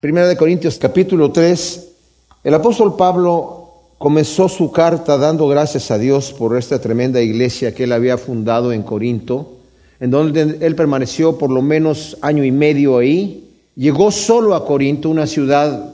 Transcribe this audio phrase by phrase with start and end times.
[0.00, 1.88] Primera de Corintios capítulo 3,
[2.44, 7.84] el apóstol Pablo comenzó su carta dando gracias a Dios por esta tremenda iglesia que
[7.84, 9.58] él había fundado en Corinto,
[10.00, 13.50] en donde él permaneció por lo menos año y medio ahí.
[13.76, 15.92] Llegó solo a Corinto, una ciudad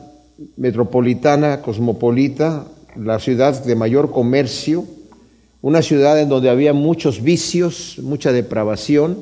[0.57, 2.65] metropolitana, cosmopolita,
[2.95, 4.85] la ciudad de mayor comercio,
[5.63, 9.19] una ciudad en donde había muchos vicios, mucha depravación.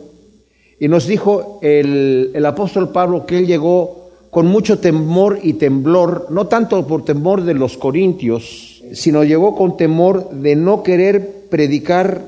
[0.79, 4.04] Y nos dijo el, el apóstol Pablo que él llegó
[4.35, 9.77] con mucho temor y temblor, no tanto por temor de los corintios, sino llegó con
[9.77, 12.21] temor de no querer predicar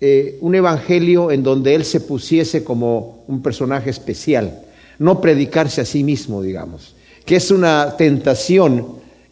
[0.00, 4.62] eh, un evangelio en donde él se pusiese como un personaje especial,
[4.98, 6.96] no predicarse a sí mismo, digamos,
[7.26, 8.86] que es una tentación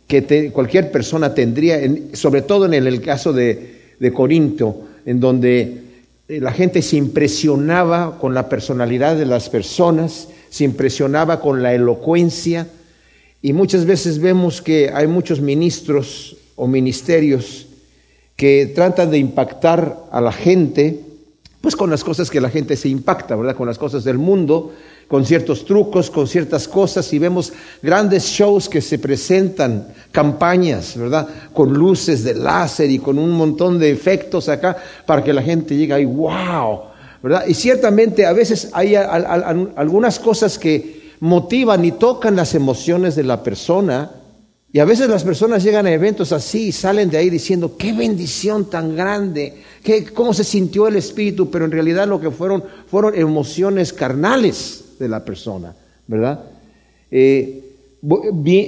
[0.06, 1.80] que cualquier persona tendría,
[2.12, 5.78] sobre todo en el, caso de, de Corinto, en donde
[6.28, 11.72] eh, la gente se impresionaba con la personalidad de las personas, se impresionaba con la
[11.72, 12.66] elocuencia
[13.40, 17.66] y muchas veces vemos que hay muchos ministros o ministerios
[18.36, 21.00] que tratan de impactar a la gente,
[21.60, 23.56] pues con las cosas que la gente se impacta, ¿verdad?
[23.56, 24.72] Con las cosas del mundo,
[25.08, 31.28] con ciertos trucos, con ciertas cosas, y vemos grandes shows que se presentan, campañas, ¿verdad?
[31.52, 35.76] Con luces de láser y con un montón de efectos acá, para que la gente
[35.76, 36.89] llegue ahí, wow,
[37.46, 43.42] y ciertamente a veces hay algunas cosas que motivan y tocan las emociones de la
[43.42, 44.10] persona.
[44.72, 47.92] Y a veces las personas llegan a eventos así y salen de ahí diciendo, qué
[47.92, 52.62] bendición tan grande, qué, cómo se sintió el espíritu, pero en realidad lo que fueron
[52.86, 55.74] fueron emociones carnales de la persona,
[56.06, 56.44] ¿verdad?
[57.10, 57.64] Eh,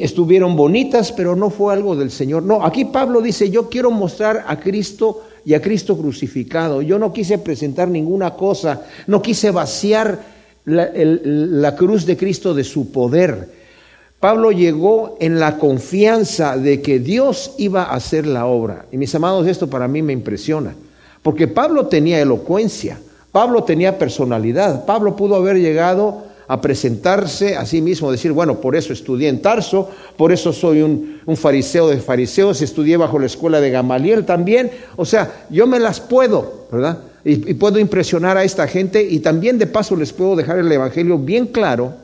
[0.01, 2.43] estuvieron bonitas, pero no fue algo del Señor.
[2.43, 6.83] No, aquí Pablo dice, yo quiero mostrar a Cristo y a Cristo crucificado.
[6.83, 10.21] Yo no quise presentar ninguna cosa, no quise vaciar
[10.65, 13.49] la, cruz de Cristo de su poder.
[14.21, 18.87] Pablo llegó en la confianza de que Dios iba a hacer la obra.
[18.93, 20.75] Y mis amados, esto para mí me impresiona,
[21.23, 23.01] porque Pablo tenía elocuencia,
[23.33, 28.77] Pablo tenía personalidad, Pablo pudo haber llegado a presentarse a sí mismo, decir, bueno, por
[28.77, 33.61] eso estudié en Tarso, por eso soy un, fariseo de fariseos, estudié bajo la escuela
[33.61, 36.99] de Gamaliel también, o sea, yo me las puedo, ¿verdad?
[37.25, 40.71] Y, y puedo impresionar a esta gente y también de paso les puedo dejar el
[40.71, 41.95] Evangelio bien claro,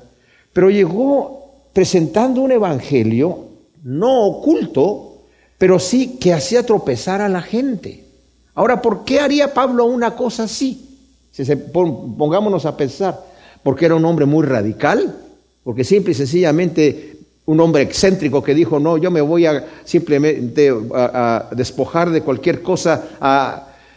[0.52, 3.48] pero llegó presentando un Evangelio
[3.82, 5.22] no oculto,
[5.56, 8.04] pero sí que hacía tropezar a la gente.
[8.54, 10.84] Ahora, ¿por qué haría Pablo una cosa así?
[11.30, 13.27] Si se, pongámonos a pensar
[13.62, 15.16] porque era un hombre muy radical,
[15.64, 20.70] porque simple y sencillamente un hombre excéntrico que dijo, no, yo me voy a simplemente
[20.94, 23.08] a, despojar de cualquier cosa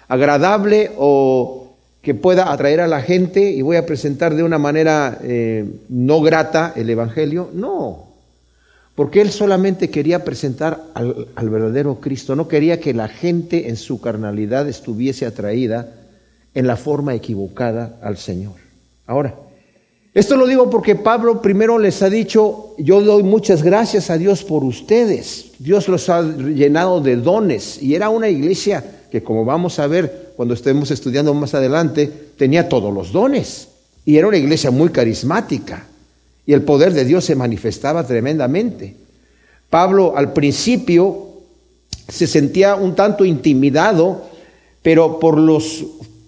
[0.07, 5.19] agradable o que pueda atraer a la gente y voy a presentar de una manera
[5.22, 7.49] eh, no grata el Evangelio.
[7.53, 8.05] No,
[8.95, 13.75] porque él solamente quería presentar al, al verdadero Cristo, no quería que la gente en
[13.75, 15.93] su carnalidad estuviese atraída
[16.53, 18.55] en la forma equivocada al Señor.
[19.05, 19.35] Ahora,
[20.13, 24.44] esto lo digo porque Pablo primero les ha dicho, yo doy muchas gracias a Dios
[24.44, 25.51] por ustedes.
[25.59, 27.81] Dios los ha llenado de dones.
[27.81, 32.67] Y era una iglesia que, como vamos a ver cuando estemos estudiando más adelante, tenía
[32.67, 33.69] todos los dones.
[34.03, 35.88] Y era una iglesia muy carismática.
[36.45, 38.97] Y el poder de Dios se manifestaba tremendamente.
[39.69, 41.29] Pablo al principio
[42.09, 44.25] se sentía un tanto intimidado,
[44.81, 45.85] pero por los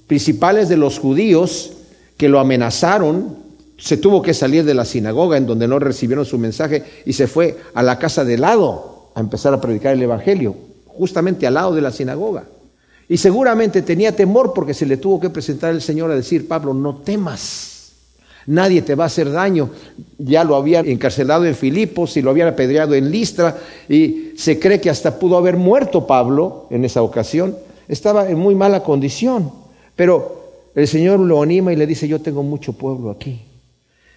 [0.07, 1.73] principales de los judíos
[2.15, 3.42] que lo amenazaron,
[3.77, 7.27] se tuvo que salir de la sinagoga en donde no recibieron su mensaje y se
[7.27, 11.73] fue a la casa de lado a empezar a predicar el Evangelio, justamente al lado
[11.73, 12.45] de la sinagoga.
[13.09, 16.73] Y seguramente tenía temor porque se le tuvo que presentar el Señor a decir, Pablo,
[16.73, 17.93] no temas,
[18.47, 19.69] nadie te va a hacer daño.
[20.17, 23.57] Ya lo habían encarcelado en Filipos y lo habían apedreado en Listra
[23.89, 27.55] y se cree que hasta pudo haber muerto Pablo en esa ocasión.
[27.87, 29.51] Estaba en muy mala condición,
[29.95, 33.41] pero el Señor lo anima y le dice, yo tengo mucho pueblo aquí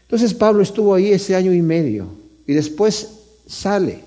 [0.07, 2.07] entonces Pablo estuvo ahí ese año y medio
[2.47, 3.11] y después
[3.47, 4.05] sale.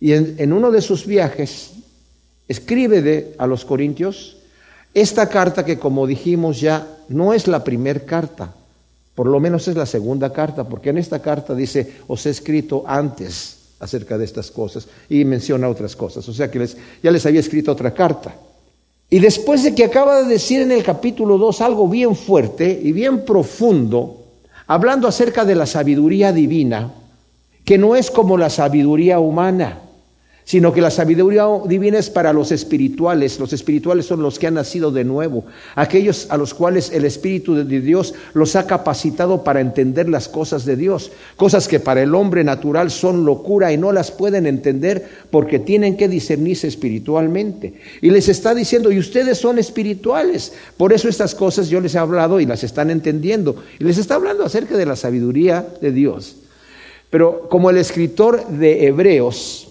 [0.00, 1.70] Y en, uno de sus viajes
[2.48, 4.36] escribe de, a los Corintios
[4.94, 8.54] esta carta que como dijimos ya no es la primera carta,
[9.14, 12.84] por lo menos es la segunda carta, porque en esta carta dice, os he escrito
[12.86, 17.24] antes acerca de estas cosas y menciona otras cosas, o sea que les, ya les
[17.26, 18.34] había escrito otra carta.
[19.10, 22.92] Y después de que acaba de decir en el capítulo 2 algo bien fuerte y
[22.92, 24.17] bien profundo,
[24.68, 26.92] hablando acerca de la sabiduría divina,
[27.64, 29.78] que no es como la sabiduría humana,
[30.48, 33.38] sino que la sabiduría divina es para los espirituales.
[33.38, 37.54] Los espirituales son los que han nacido de nuevo, aquellos a los cuales el Espíritu
[37.54, 42.14] de Dios los ha capacitado para entender las cosas de Dios, cosas que para el
[42.14, 47.74] hombre natural son locura y no las pueden entender porque tienen que discernirse espiritualmente.
[48.00, 51.98] Y les está diciendo, y ustedes son espirituales, por eso estas cosas yo les he
[51.98, 53.56] hablado y las están entendiendo.
[53.78, 56.36] Y les está hablando acerca de la sabiduría de Dios.
[57.10, 59.67] Pero como el escritor de Hebreos,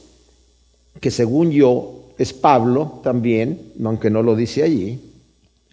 [1.00, 5.00] que según yo es Pablo también, aunque no lo dice allí,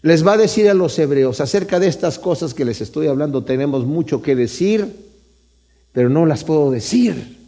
[0.03, 3.45] les va a decir a los hebreos acerca de estas cosas que les estoy hablando,
[3.45, 4.87] tenemos mucho que decir,
[5.93, 7.39] pero no las puedo decir,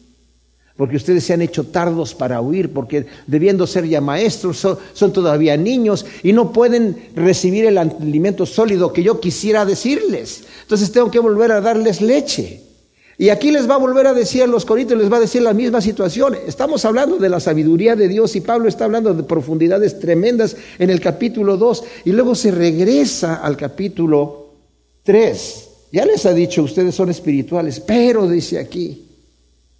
[0.76, 5.56] porque ustedes se han hecho tardos para oír, porque debiendo ser ya maestros, son todavía
[5.56, 10.44] niños y no pueden recibir el alimento sólido que yo quisiera decirles.
[10.62, 12.65] Entonces tengo que volver a darles leche.
[13.18, 15.40] Y aquí les va a volver a decir a los corintios, les va a decir
[15.40, 16.36] la misma situación.
[16.46, 20.90] Estamos hablando de la sabiduría de Dios y Pablo está hablando de profundidades tremendas en
[20.90, 24.50] el capítulo 2 y luego se regresa al capítulo
[25.04, 25.68] 3.
[25.92, 29.06] Ya les ha dicho, ustedes son espirituales, pero dice aquí,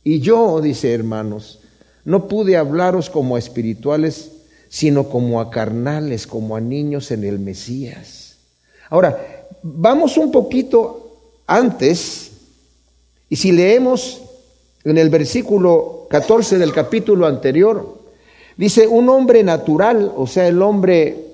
[0.03, 1.61] y yo, dice hermanos,
[2.05, 4.31] no pude hablaros como a espirituales,
[4.69, 8.37] sino como a carnales, como a niños en el Mesías.
[8.89, 12.26] Ahora, vamos un poquito antes
[13.29, 14.23] y si leemos
[14.85, 17.99] en el versículo 14 del capítulo anterior,
[18.57, 21.27] dice, un hombre natural, o sea, el hombre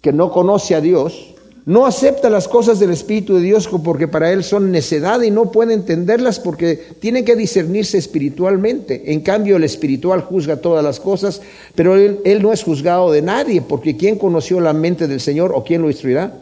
[0.00, 1.34] que no conoce a Dios,
[1.68, 5.52] no acepta las cosas del Espíritu de Dios porque para él son necedad y no
[5.52, 9.12] puede entenderlas porque tiene que discernirse espiritualmente.
[9.12, 11.42] En cambio, el espiritual juzga todas las cosas,
[11.74, 15.62] pero él, no es juzgado de nadie porque ¿quién conoció la mente del Señor o
[15.62, 16.32] quién lo instruirá?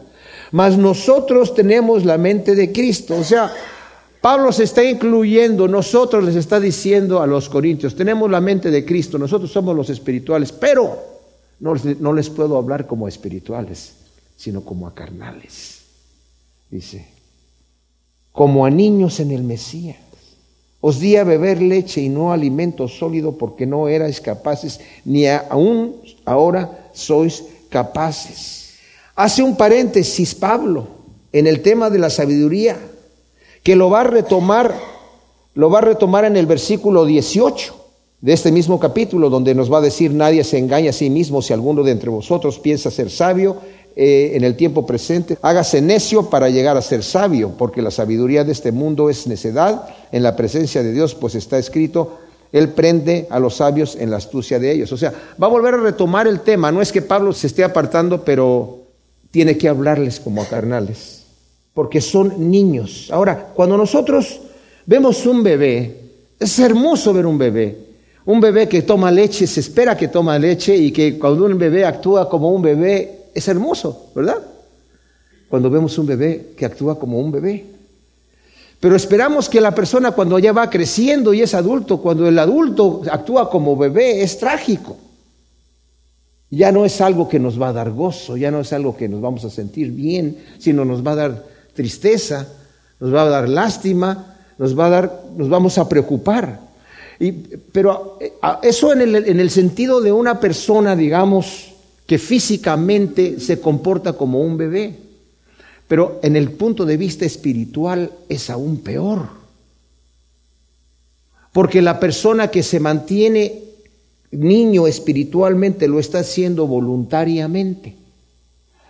[0.51, 3.17] Mas nosotros tenemos la mente de Cristo.
[3.17, 3.51] O sea,
[4.21, 8.83] Pablo se está incluyendo, nosotros les está diciendo a los corintios, tenemos la mente de
[8.83, 10.97] Cristo, nosotros somos los espirituales, pero
[11.59, 13.93] no, no les puedo hablar como espirituales,
[14.35, 15.81] sino como a carnales.
[16.69, 17.07] Dice,
[18.31, 19.97] como a niños en el Mesías.
[20.79, 25.95] Os di a beber leche y no alimento sólido porque no erais capaces, ni aún
[26.23, 28.77] ahora sois capaces.
[29.15, 30.87] Hace un paréntesis Pablo
[31.33, 32.77] en el tema de la sabiduría
[33.67, 34.73] que lo va a retomar,
[35.53, 37.75] lo va a retomar en el versículo 18
[38.21, 41.41] de este mismo capítulo, donde nos va a decir, nadie se engaña a sí mismo
[41.41, 43.57] si alguno de entre vosotros piensa ser sabio
[43.93, 48.45] eh, en el tiempo presente, hágase necio para llegar a ser sabio, porque la sabiduría
[48.45, 52.19] de este mundo es necedad en la presencia de Dios, pues está escrito,
[52.53, 54.93] él prende a los sabios en la astucia de ellos.
[54.93, 55.11] O sea,
[55.43, 56.71] va a volver a retomar el tema.
[56.71, 58.77] No es que Pablo se esté apartando, pero
[59.29, 61.16] tiene que hablarles como a carnales
[61.77, 63.07] porque son niños.
[63.11, 64.39] Ahora, cuando nosotros
[64.87, 65.95] vemos un bebé,
[66.39, 67.77] es hermoso ver un bebé.
[68.25, 71.85] Un bebé que toma leche, se espera que toma leche y que cuando un bebé
[71.85, 74.39] actúa como un bebé, es hermoso, ¿verdad?
[75.47, 77.63] Cuando vemos un bebé que actúa como un bebé.
[78.79, 83.03] Pero esperamos que la persona cuando ya va creciendo y es adulto, cuando el adulto
[83.11, 84.97] actúa como bebé, es trágico.
[86.49, 89.07] Ya no es algo que nos va a dar gozo, ya no es algo que
[89.07, 92.47] nos vamos a sentir bien, sino nos va a dar tristeza,
[92.99, 96.59] nos va a dar lástima, nos va a dar, nos vamos a preocupar.
[97.19, 98.33] Y, pero eh,
[98.63, 101.73] eso en el, en el sentido de una persona, digamos,
[102.07, 104.95] que físicamente se comporta como un bebé.
[105.87, 109.27] Pero en el punto de vista espiritual es aún peor.
[111.53, 113.63] Porque la persona que se mantiene
[114.31, 117.95] niño espiritualmente lo está haciendo voluntariamente.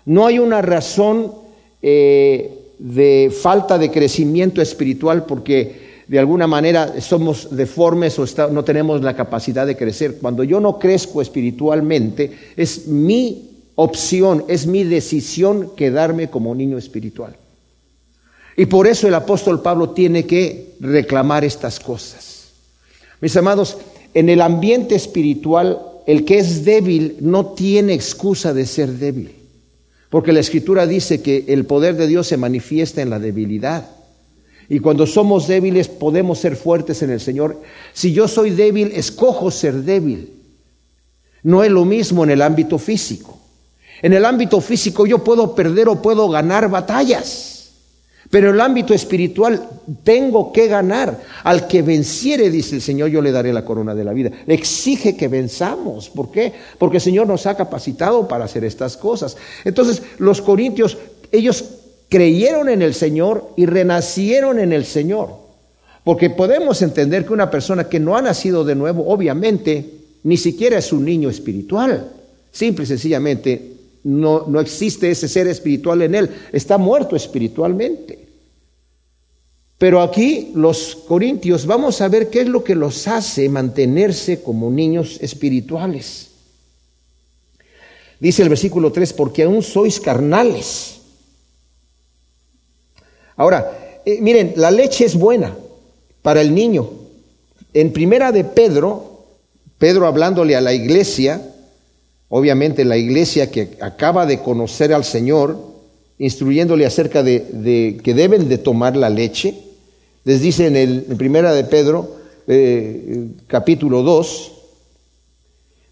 [0.05, 1.33] No hay una razón
[1.81, 9.01] eh, de falta de crecimiento espiritual porque de alguna manera somos deformes o no tenemos
[9.01, 10.17] la capacidad de crecer.
[10.21, 17.35] Cuando yo no crezco espiritualmente, es mi opción, es mi decisión quedarme como niño espiritual.
[18.55, 22.47] Y por eso el apóstol Pablo tiene que reclamar estas cosas.
[23.21, 23.77] Mis amados,
[24.13, 29.36] en el ambiente espiritual, el que es débil no tiene excusa de ser débil.
[30.09, 33.89] Porque la escritura dice que el poder de Dios se manifiesta en la debilidad.
[34.69, 37.61] Y cuando somos débiles podemos ser fuertes en el Señor.
[37.93, 40.33] Si yo soy débil, escojo ser débil.
[41.43, 43.39] No es lo mismo en el ámbito físico.
[44.01, 47.56] En el ámbito físico yo puedo perder o puedo ganar batallas.
[48.29, 49.69] Pero el ámbito espiritual
[50.03, 51.21] tengo que ganar.
[51.43, 54.31] Al que venciere, dice el Señor, yo le daré la corona de la vida.
[54.47, 56.09] Exige que venzamos.
[56.09, 56.53] ¿Por qué?
[56.77, 59.37] Porque el Señor nos ha capacitado para hacer estas cosas.
[59.63, 60.97] Entonces, los corintios,
[61.31, 61.63] ellos
[62.09, 65.29] creyeron en el Señor y renacieron en el Señor.
[66.03, 69.85] Porque podemos entender que una persona que no ha nacido de nuevo, obviamente,
[70.23, 72.11] ni siquiera es un niño espiritual.
[72.51, 78.27] Simple y sencillamente no, no existe ese ser espiritual en él, está muerto espiritualmente.
[79.77, 84.71] Pero aquí los corintios vamos a ver qué es lo que los hace mantenerse como
[84.71, 86.31] niños espirituales.
[88.19, 90.95] Dice el versículo 3, porque aún sois carnales.
[93.35, 95.55] Ahora, eh, miren, la leche es buena
[96.23, 96.89] para el niño.
[97.73, 99.25] En primera de Pedro,
[99.77, 101.53] Pedro hablándole a la iglesia,
[102.29, 105.57] obviamente la iglesia que acaba de conocer al Señor,
[106.17, 109.55] instruyéndole acerca de, que deben de tomar la leche,
[110.23, 112.17] les dice en, el, primera de Pedro,
[112.47, 114.51] eh, capítulo 2,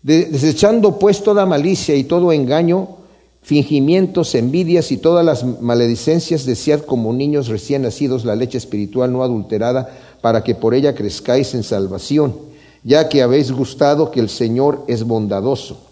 [0.04, 2.98] desechando pues toda malicia y todo engaño,
[3.42, 9.24] fingimientos, envidias y todas las maledicencias, desead como niños recién nacidos la leche espiritual no
[9.24, 9.90] adulterada,
[10.22, 12.36] para que por ella crezcáis en salvación,
[12.84, 15.85] ya que habéis gustado que el Señor es bondadoso.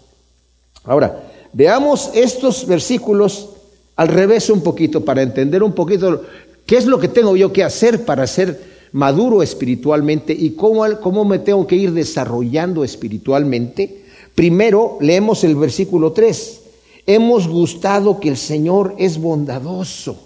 [0.84, 3.50] Ahora, veamos estos versículos
[3.96, 6.22] al revés un poquito, para entender un poquito
[6.66, 11.24] qué es lo que tengo yo que hacer para ser maduro espiritualmente y cómo, cómo
[11.24, 16.60] me tengo que ir desarrollando espiritualmente Primero leemos el versículo 3.
[17.06, 20.18] Hemos gustado que el Señor es bondadoso.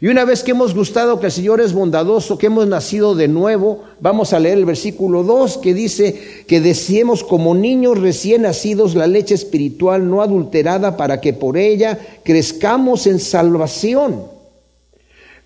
[0.00, 3.28] Y una vez que hemos gustado que el Señor es bondadoso, que hemos nacido de
[3.28, 8.94] nuevo, vamos a leer el versículo 2 que dice que deseemos como niños recién nacidos
[8.94, 14.24] la leche espiritual no adulterada para que por ella crezcamos en salvación.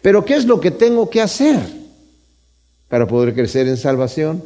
[0.00, 1.59] Pero ¿qué es lo que tengo que hacer
[2.88, 4.43] para poder crecer en salvación?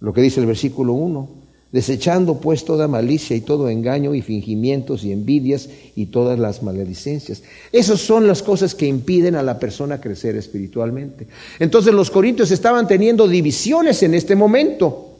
[0.00, 5.04] Lo que dice el versículo 1 desechando pues toda malicia y todo engaño y fingimientos
[5.04, 7.42] y envidias y todas las maledicencias.
[7.72, 11.26] Esas son las cosas que impiden a la persona crecer espiritualmente.
[11.58, 15.16] Entonces los corintios estaban teniendo divisiones en este momento.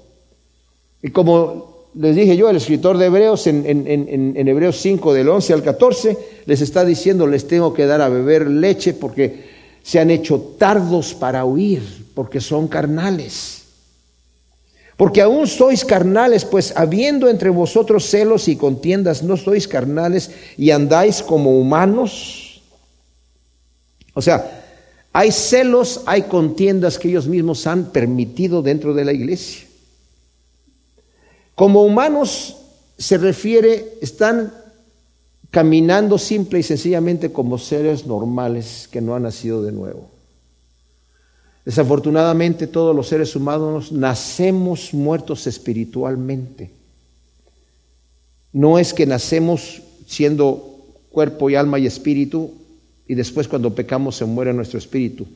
[1.02, 5.52] Y como les dije yo, el escritor de Hebreos en, en Hebreos 5 del 11
[5.52, 10.10] al 14 les está diciendo, les tengo que dar a beber leche porque se han
[10.10, 11.82] hecho tardos para huir,
[12.14, 13.57] porque son carnales.
[14.98, 20.72] Porque aún sois carnales, pues habiendo entre vosotros celos y contiendas, no sois carnales y
[20.72, 22.60] andáis como humanos.
[24.12, 24.64] O sea,
[25.12, 29.68] hay celos, hay contiendas que ellos mismos han permitido dentro de la iglesia.
[31.54, 32.56] Como humanos
[32.98, 34.52] se refiere, están
[35.52, 40.17] caminando simple y sencillamente como seres normales que no han nacido de nuevo.
[41.68, 46.70] Desafortunadamente todos los seres humanos nacemos muertos espiritualmente.
[48.54, 50.78] No es que nacemos siendo
[51.10, 52.54] cuerpo y alma y espíritu
[53.06, 55.26] y después cuando pecamos se muere nuestro espíritu.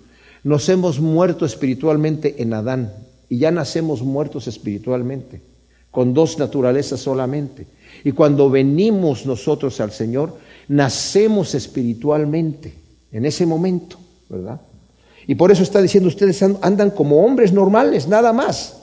[0.42, 2.94] Nos hemos muerto espiritualmente en Adán
[3.28, 5.42] y ya nacemos muertos espiritualmente,
[5.90, 7.66] con dos naturalezas solamente.
[8.04, 12.72] Y cuando venimos nosotros al Señor, nacemos espiritualmente
[13.12, 13.98] en ese momento,
[14.30, 14.62] ¿verdad?
[15.26, 18.76] Y por eso está diciendo, ustedes andan como hombres normales, nada más,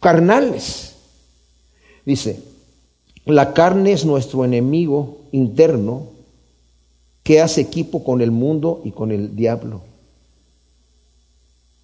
[0.00, 0.94] carnales.
[2.04, 2.40] Dice,
[3.26, 6.08] la carne es nuestro enemigo interno
[7.22, 9.82] que hace equipo con el mundo y con el diablo.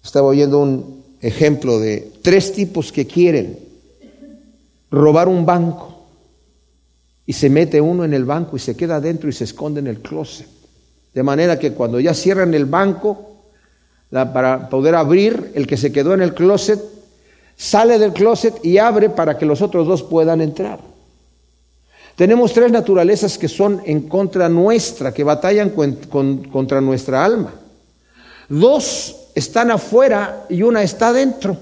[0.03, 3.59] Estaba oyendo un ejemplo de tres tipos que quieren
[4.89, 5.97] robar un banco
[7.25, 9.87] y se mete uno en el banco y se queda adentro y se esconde en
[9.87, 10.47] el closet.
[11.13, 13.36] De manera que cuando ya cierran el banco,
[14.09, 16.81] para poder abrir, el que se quedó en el closet
[17.57, 20.79] sale del closet y abre para que los otros dos puedan entrar.
[22.15, 27.53] Tenemos tres naturalezas que son en contra nuestra, que batallan contra nuestra alma.
[28.49, 31.57] Dos están afuera y una está adentro.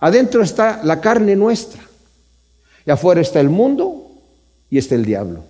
[0.00, 1.82] Adentro está la carne nuestra.
[2.86, 4.12] Y afuera está el mundo
[4.70, 5.42] y está el diablo.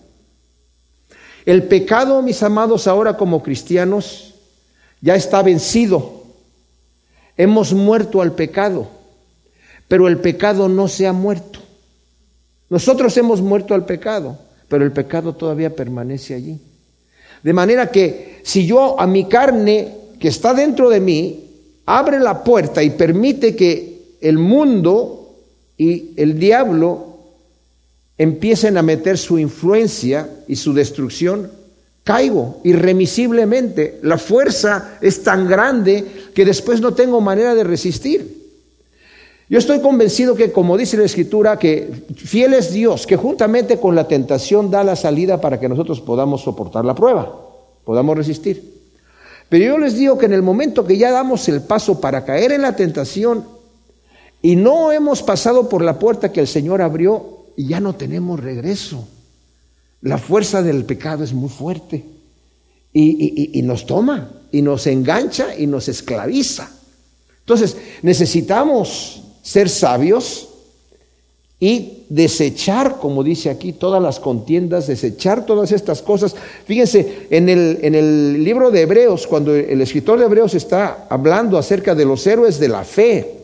[1.44, 4.34] El pecado, mis amados, ahora como cristianos,
[5.00, 6.24] ya está vencido.
[7.36, 8.88] Hemos muerto al pecado,
[9.86, 11.60] pero el pecado no se ha muerto.
[12.68, 14.38] Nosotros hemos muerto al pecado,
[14.68, 16.60] pero el pecado todavía permanece allí.
[17.42, 21.44] De manera que si yo a mi carne que está dentro de mí
[21.86, 25.36] abre la puerta y permite que el mundo
[25.76, 27.18] y el diablo
[28.18, 31.50] empiecen a meter su influencia y su destrucción,
[32.08, 34.00] caigo irremisiblemente.
[34.02, 38.48] La fuerza es tan grande que después no tengo manera de resistir.
[39.50, 43.94] Yo estoy convencido que, como dice la Escritura, que fiel es Dios, que juntamente con
[43.94, 47.30] la tentación da la salida para que nosotros podamos soportar la prueba,
[47.84, 48.56] podamos resistir.
[49.50, 52.52] Pero yo les digo que en el momento que ya damos el paso para caer
[52.52, 53.44] en la tentación,
[54.40, 58.38] Y no hemos pasado por la puerta que el Señor abrió y ya no tenemos
[58.38, 59.08] regreso.
[60.02, 62.04] La fuerza del pecado es muy fuerte
[62.92, 66.70] y, nos toma y nos engancha y nos esclaviza.
[67.40, 70.48] Entonces, necesitamos ser sabios
[71.60, 76.34] y desechar, como dice aquí, todas las contiendas, desechar todas estas cosas.
[76.64, 81.58] Fíjense, en el, en el libro de Hebreos, cuando el escritor de Hebreos está hablando
[81.58, 83.38] acerca de los héroes de la fe,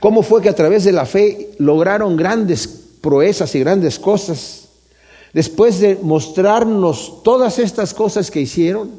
[0.00, 2.66] cómo fue que a través de la fe lograron grandes
[3.00, 4.61] proezas y grandes cosas,
[5.32, 8.90] después de mostrarnos todas estas cosas que hicieron,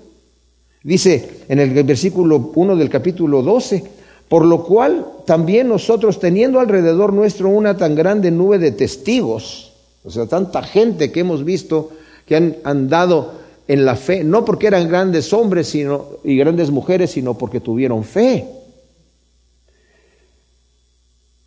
[0.84, 3.84] dice en el versículo 1 del capítulo 12,
[4.28, 9.74] por lo cual también nosotros, teniendo alrededor nuestro una tan grande nube de testigos,
[10.04, 11.92] o sea, tanta gente que hemos visto
[12.26, 17.12] que han andado en la fe, no porque eran grandes hombres sino, y grandes mujeres,
[17.12, 18.46] sino porque tuvieron fe.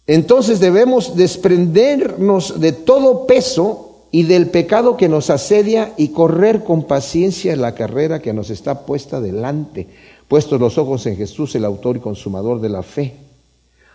[0.07, 6.85] Entonces debemos desprendernos de todo peso y del pecado que nos asedia y correr con
[6.85, 9.89] paciencia la carrera que nos está puesta delante
[10.29, 13.15] puestos los ojos en Jesús, el autor y consumador de la fe.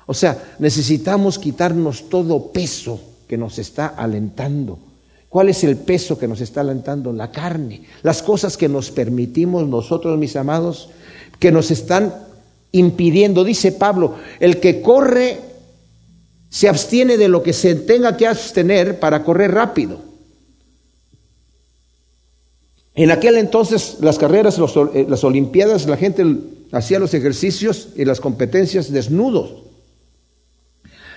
[0.06, 4.80] O sea, necesitamos quitarnos todo peso que nos está alentando.
[5.30, 7.14] ¿Cuál es el peso que nos está alentando?
[7.14, 7.84] La carne.
[8.02, 10.90] Las cosas que nos permitimos nosotros, mis amados,
[11.40, 12.14] que nos están
[12.74, 13.44] impidiendo.
[13.44, 15.40] Dice Pablo, el que corre
[16.52, 20.02] se abstiene de lo que se tenga que abstener para correr rápido.
[22.94, 24.60] En aquel entonces las carreras,
[24.94, 26.26] eh, las Olimpiadas, la gente
[26.74, 29.64] hacía los ejercicios y las competencias desnudos.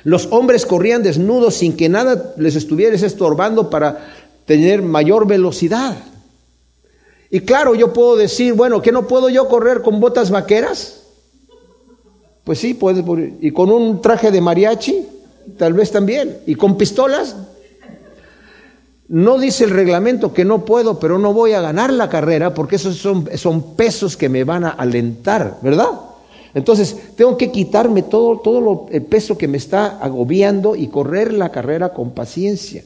[0.04, 4.14] Los hombres corrían desnudos sin que nada les estuviera estorbando para
[4.46, 5.96] tener mayor velocidad.
[7.28, 11.00] Y claro, yo puedo decir, bueno, ¿qué no puedo yo correr con botas vaqueras?
[12.44, 13.04] Pues sí, puedes.
[13.40, 15.08] Y con un traje de mariachi,
[15.58, 16.38] tal vez también.
[16.46, 17.36] Y con pistolas,
[19.08, 22.76] no dice el reglamento que no puedo, pero no voy a ganar la carrera porque
[22.76, 23.24] esos son,
[23.76, 25.90] pesos que me van a alentar, ¿verdad?
[26.54, 31.50] Entonces, tengo que quitarme todo, todo el peso que me está agobiando y correr la
[31.50, 32.84] carrera con paciencia.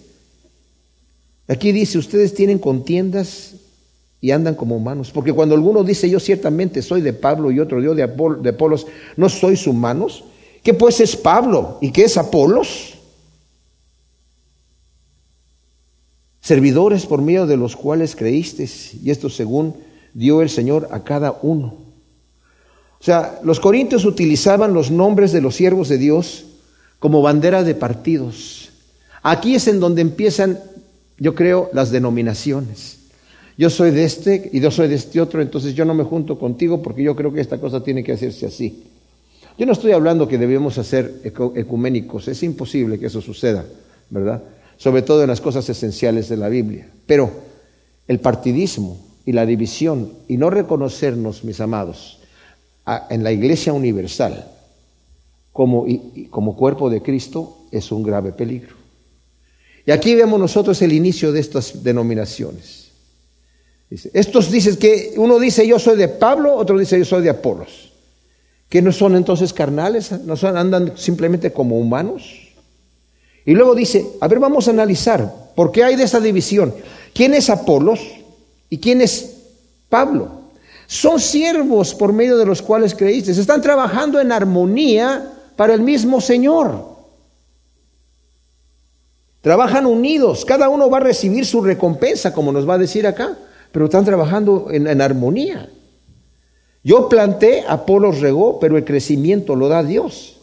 [1.46, 3.54] Aquí dice, ustedes tienen contiendas
[4.20, 5.10] y andan como humanos.
[5.12, 8.86] Porque cuando alguno dice, yo ciertamente soy de Pablo y otro yo de, de Apolos,
[9.16, 10.24] ¿no sois humanos?
[10.68, 12.92] ¿Qué pues es Pablo y qué es Apolos?
[16.42, 19.76] servidores por medio de los cuales creísteis, y esto según
[20.12, 21.74] dio el Señor a cada uno.
[23.00, 26.44] O sea, los corintios utilizaban los nombres de los siervos de Dios
[26.98, 28.68] como bandera de partidos.
[29.22, 30.58] Aquí es en donde empiezan,
[31.16, 32.98] yo creo, las denominaciones.
[33.56, 36.38] Yo soy de este y yo soy de este otro, entonces yo no me junto
[36.38, 38.84] contigo porque yo creo que esta cosa tiene que hacerse así.
[39.58, 43.64] Yo no estoy hablando que debemos hacer ecuménicos, es imposible que eso suceda,
[44.08, 44.42] ¿verdad?
[44.78, 46.88] sobre todo en las cosas esenciales de la Biblia.
[47.06, 47.30] Pero
[48.06, 52.20] el partidismo y la división y no reconocernos, mis amados,
[53.10, 54.50] en la iglesia universal
[55.52, 55.84] como,
[56.30, 58.76] como cuerpo de Cristo es un grave peligro.
[59.84, 62.92] Y aquí vemos nosotros el inicio de estas denominaciones.
[63.90, 67.87] estos dicen que uno dice yo soy de Pablo, otro dice yo soy de Apolos.
[68.68, 72.48] Que no son entonces carnales, no son, andan simplemente como humanos.
[73.46, 76.74] Y luego dice, a ver, vamos a analizar, ¿por qué hay de esa división?
[77.14, 78.00] ¿Quién es Apolos
[78.68, 79.36] y quién es
[79.88, 80.42] Pablo?
[80.86, 83.30] Son siervos por medio de los cuales creíste.
[83.30, 86.98] Están trabajando en armonía para el mismo Señor.
[89.40, 93.36] Trabajan unidos, cada uno va a recibir su recompensa, como nos va a decir acá,
[93.72, 95.70] pero están trabajando en, en armonía.
[96.88, 100.38] Yo planté, Apolos regó, pero el crecimiento lo da Dios.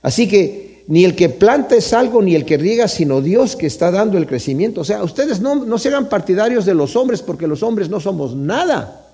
[0.00, 3.66] Así que ni el que planta es algo, ni el que riega, sino Dios que
[3.66, 4.82] está dando el crecimiento.
[4.82, 7.98] O sea, ustedes no, no se hagan partidarios de los hombres porque los hombres no
[7.98, 9.08] somos nada.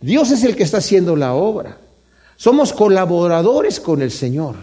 [0.00, 1.76] Dios es el que está haciendo la obra.
[2.36, 4.54] Somos colaboradores con el Señor.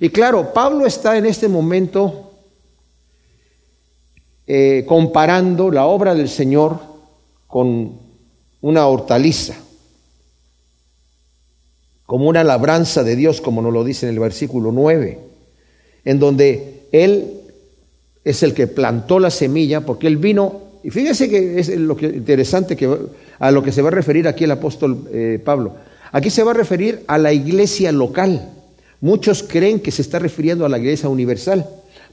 [0.00, 2.32] Y claro, Pablo está en este momento
[4.44, 6.80] eh, comparando la obra del Señor
[7.46, 7.92] con
[8.60, 9.54] una hortaliza,
[12.10, 15.30] como una labranza de Dios, como nos lo dice en el versículo 9
[16.04, 17.42] en donde Él
[18.24, 22.06] es el que plantó la semilla, porque Él vino, y fíjese que es lo que,
[22.06, 22.92] interesante que,
[23.38, 25.76] a lo que se va a referir aquí el apóstol eh, Pablo.
[26.10, 28.54] Aquí se va a referir a la iglesia local.
[29.00, 31.64] Muchos creen que se está refiriendo a la iglesia universal,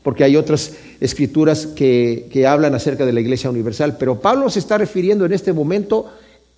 [0.03, 4.59] porque hay otras escrituras que, que hablan acerca de la iglesia universal, pero Pablo se
[4.59, 6.05] está refiriendo en este momento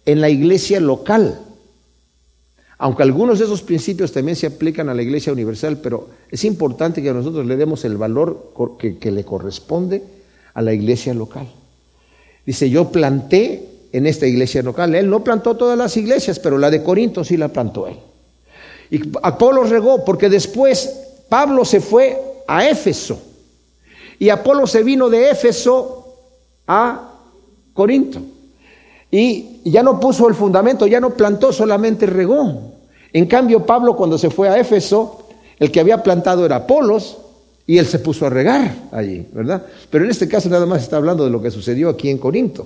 [0.05, 1.39] en la iglesia local.
[2.79, 7.03] Aunque algunos de esos principios también se aplican a la Iglesia Universal, pero es importante
[7.03, 10.01] que nosotros le demos el valor que, que le corresponde
[10.53, 11.47] a la iglesia local.
[12.45, 14.95] Dice, yo planté en esta iglesia local.
[14.95, 17.97] Él no plantó todas las iglesias, pero la de Corinto sí la plantó él.
[18.91, 20.89] Y Apolo regó, porque después
[21.27, 23.21] Pablo se fue a Éfeso.
[24.17, 26.15] Y Apolo se vino de Éfeso
[26.67, 27.13] a
[27.73, 28.21] Corinto.
[29.11, 32.73] Y ya no puso el fundamento, ya no plantó, solamente regó.
[33.11, 35.23] En cambio, Pablo cuando se fue a Éfeso,
[35.59, 37.17] el que había plantado era Apolos
[37.65, 39.63] y él se puso a regar allí, ¿verdad?
[39.89, 42.65] Pero en este caso nada más está hablando de lo que sucedió aquí en Corinto.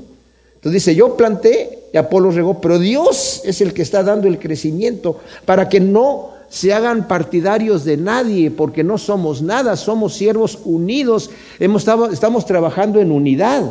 [0.55, 4.39] Entonces dice, yo planté y Apolos regó, pero Dios es el que está dando el
[4.39, 10.59] crecimiento para que no se hagan partidarios de nadie, porque no somos nada, somos siervos
[10.63, 13.63] unidos, Hemos estamos trabajando en unidad.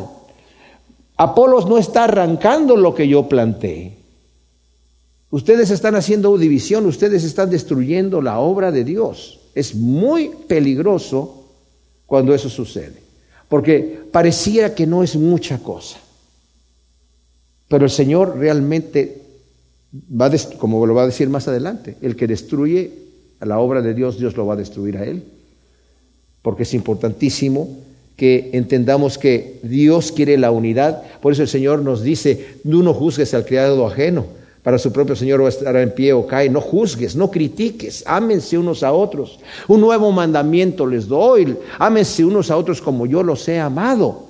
[1.23, 3.97] Apolos no está arrancando lo que yo planté.
[5.31, 9.39] Ustedes están haciendo división, ustedes están destruyendo la obra de Dios.
[9.55, 11.47] Es muy peligroso
[12.07, 13.01] cuando eso sucede,
[13.49, 16.01] porque pareciera que no es mucha cosa.
[17.69, 19.23] Pero el Señor realmente
[19.93, 22.91] va a, como lo va a decir más adelante, el que destruye
[23.39, 25.23] a la obra de Dios, Dios lo va a destruir a él.
[26.43, 27.79] Porque es importantísimo
[28.23, 31.03] que entendamos que Dios quiere la unidad.
[31.21, 34.27] Por eso el Señor nos dice, no juzgues al criado ajeno.
[34.63, 36.49] Para su propio Señor va a estar en pie o cae.
[36.49, 39.41] No juzgues, no critiques, ámense unos a otros.
[39.67, 44.29] Un nuevo mandamiento les doy, ámense unos a otros como yo los he amado.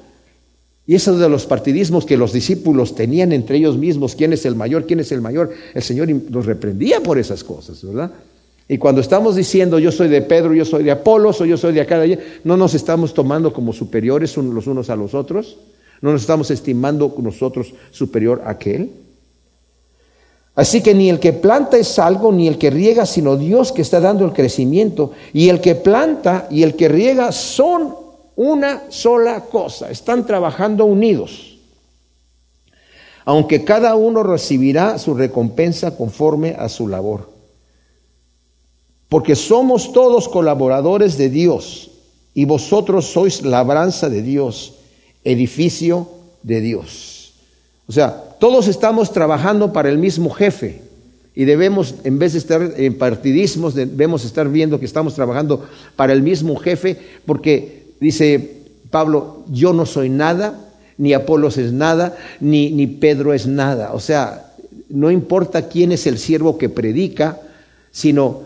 [0.86, 4.56] Y eso de los partidismos que los discípulos tenían entre ellos mismos, quién es el
[4.56, 8.10] mayor, quién es el mayor, el Señor los reprendía por esas cosas, ¿verdad?
[8.68, 11.72] Y cuando estamos diciendo yo soy de Pedro, yo soy de Apolos o yo soy
[11.72, 15.58] de acá, de allá, no nos estamos tomando como superiores los unos a los otros,
[16.00, 18.90] no nos estamos estimando nosotros superior a aquel.
[20.54, 23.80] Así que ni el que planta es algo, ni el que riega, sino Dios que
[23.80, 25.12] está dando el crecimiento.
[25.32, 27.94] Y el que planta y el que riega son
[28.36, 31.58] una sola cosa, están trabajando unidos,
[33.24, 37.31] aunque cada uno recibirá su recompensa conforme a su labor.
[39.12, 41.90] Porque somos todos colaboradores de Dios
[42.32, 44.80] y vosotros sois labranza de Dios,
[45.22, 46.08] edificio
[46.42, 47.34] de Dios.
[47.86, 50.80] O sea, todos estamos trabajando para el mismo jefe
[51.34, 56.14] y debemos, en vez de estar en partidismos, debemos estar viendo que estamos trabajando para
[56.14, 56.96] el mismo jefe,
[57.26, 60.58] porque Dice Pablo, yo no soy nada,
[60.98, 63.92] ni Apolos es nada, ni, ni Pedro es nada.
[63.92, 64.54] O sea,
[64.88, 67.38] no importa quién es el siervo que predica,
[67.92, 68.42] sino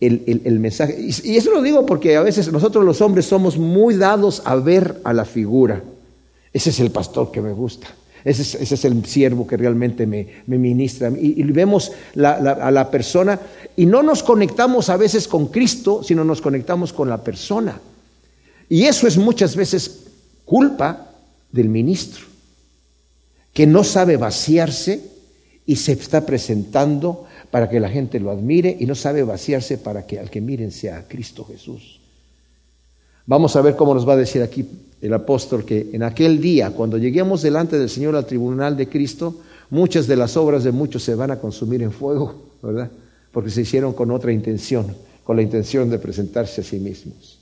[0.00, 0.96] el, mensaje.
[1.00, 5.00] Y, eso lo digo porque a veces nosotros los hombres somos muy dados a ver
[5.04, 5.82] a la figura.
[6.52, 7.88] Ese es el pastor que me gusta.
[8.24, 11.10] Ese es, el siervo que realmente me, ministra.
[11.10, 13.40] Y, vemos a la persona
[13.76, 17.80] y no nos conectamos a veces con Cristo, sino nos conectamos con la persona.
[18.68, 20.04] Y eso es muchas veces
[20.44, 21.10] culpa
[21.52, 22.24] del ministro,
[23.52, 25.02] que no sabe vaciarse
[25.64, 30.06] y se está presentando para que la gente lo admire y no sabe vaciarse para
[30.06, 32.00] que al que miren sea Cristo Jesús.
[33.26, 34.66] Vamos a ver cómo nos va a decir aquí
[35.00, 39.36] el apóstol que en aquel día, cuando lleguemos delante del Señor al tribunal de Cristo,
[39.70, 42.90] muchas de las obras de muchos se van a consumir en fuego, ¿verdad?
[43.32, 47.38] Porque se hicieron con otra intención, con la intención de presentarse a sí mismos.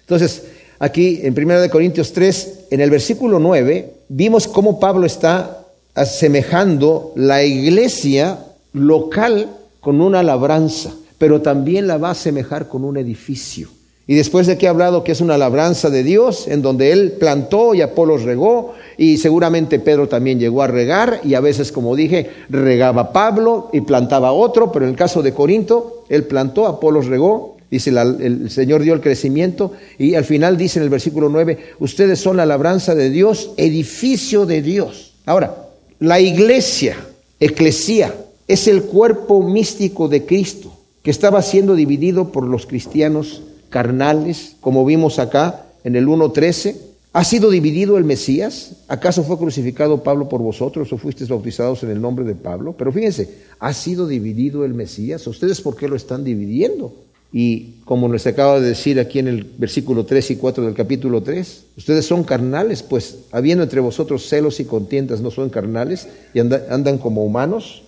[0.00, 0.44] Entonces,
[0.78, 7.44] aquí en 1 Corintios 3, en el versículo 9, vimos cómo Pablo está asemejando la
[7.44, 8.38] iglesia
[8.74, 9.48] local
[9.80, 13.68] con una labranza, pero también la va a asemejar con un edificio.
[14.06, 17.12] Y después de que ha hablado que es una labranza de Dios, en donde él
[17.12, 21.96] plantó y Apolo regó, y seguramente Pedro también llegó a regar, y a veces, como
[21.96, 27.06] dije, regaba Pablo y plantaba otro, pero en el caso de Corinto, él plantó, Apolos
[27.06, 31.74] regó, Dice, el Señor dio el crecimiento y al final dice en el versículo 9,
[31.80, 35.14] ustedes son la labranza de Dios, edificio de Dios.
[35.26, 36.96] Ahora, la iglesia,
[37.40, 38.14] eclesía,
[38.48, 44.84] es el cuerpo místico de Cristo que estaba siendo dividido por los cristianos carnales, como
[44.84, 46.76] vimos acá en el 1.13.
[47.12, 48.76] ¿Ha sido dividido el Mesías?
[48.88, 52.74] ¿Acaso fue crucificado Pablo por vosotros o fuisteis bautizados en el nombre de Pablo?
[52.76, 53.30] Pero fíjense,
[53.60, 55.26] ¿ha sido dividido el Mesías?
[55.26, 56.92] ¿Ustedes por qué lo están dividiendo?
[57.32, 61.22] Y como nos acaba de decir aquí en el versículo 3 y 4 del capítulo
[61.22, 66.40] 3, ustedes son carnales, pues habiendo entre vosotros celos y contiendas, no son carnales y
[66.40, 67.83] andan como humanos.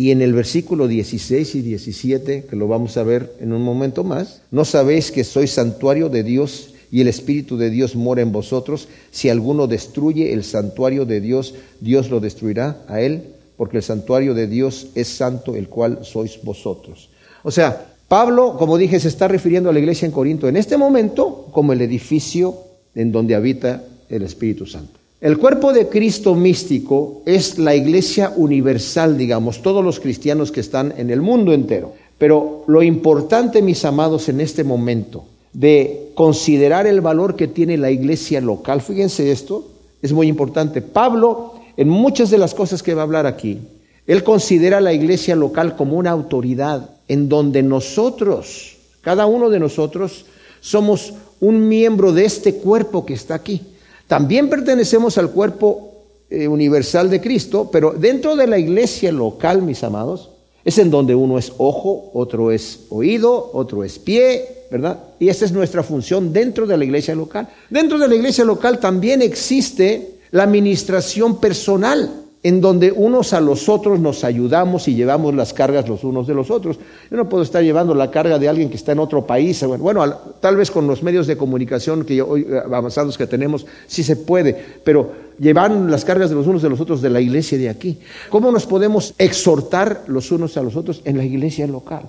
[0.00, 4.02] Y en el versículo 16 y 17, que lo vamos a ver en un momento
[4.02, 8.32] más, no sabéis que sois santuario de Dios y el Espíritu de Dios mora en
[8.32, 8.88] vosotros.
[9.10, 13.24] Si alguno destruye el santuario de Dios, Dios lo destruirá a él
[13.58, 17.10] porque el santuario de Dios es santo, el cual sois vosotros.
[17.42, 20.78] O sea, Pablo, como dije, se está refiriendo a la iglesia en Corinto en este
[20.78, 22.56] momento como el edificio
[22.94, 24.99] en donde habita el Espíritu Santo.
[25.20, 30.94] El cuerpo de Cristo místico es la iglesia universal, digamos, todos los cristianos que están
[30.96, 31.92] en el mundo entero.
[32.16, 37.90] Pero lo importante, mis amados, en este momento, de considerar el valor que tiene la
[37.90, 39.68] iglesia local, fíjense esto,
[40.00, 40.80] es muy importante.
[40.80, 43.58] Pablo, en muchas de las cosas que va a hablar aquí,
[44.06, 50.24] él considera la iglesia local como una autoridad en donde nosotros, cada uno de nosotros,
[50.60, 53.60] somos un miembro de este cuerpo que está aquí.
[54.10, 55.92] También pertenecemos al cuerpo
[56.30, 60.30] eh, universal de Cristo, pero dentro de la iglesia local, mis amados,
[60.64, 64.98] es en donde uno es ojo, otro es oído, otro es pie, ¿verdad?
[65.20, 67.50] Y esa es nuestra función dentro de la iglesia local.
[67.70, 72.10] Dentro de la iglesia local también existe la administración personal
[72.42, 76.34] en donde unos a los otros nos ayudamos y llevamos las cargas los unos de
[76.34, 76.78] los otros.
[77.10, 79.62] Yo no puedo estar llevando la carga de alguien que está en otro país.
[79.78, 80.02] Bueno,
[80.40, 84.16] tal vez con los medios de comunicación que hoy eh, avanzados que tenemos sí se
[84.16, 87.68] puede, pero llevar las cargas de los unos de los otros de la iglesia de
[87.68, 87.98] aquí.
[88.30, 92.08] ¿Cómo nos podemos exhortar los unos a los otros en la iglesia local?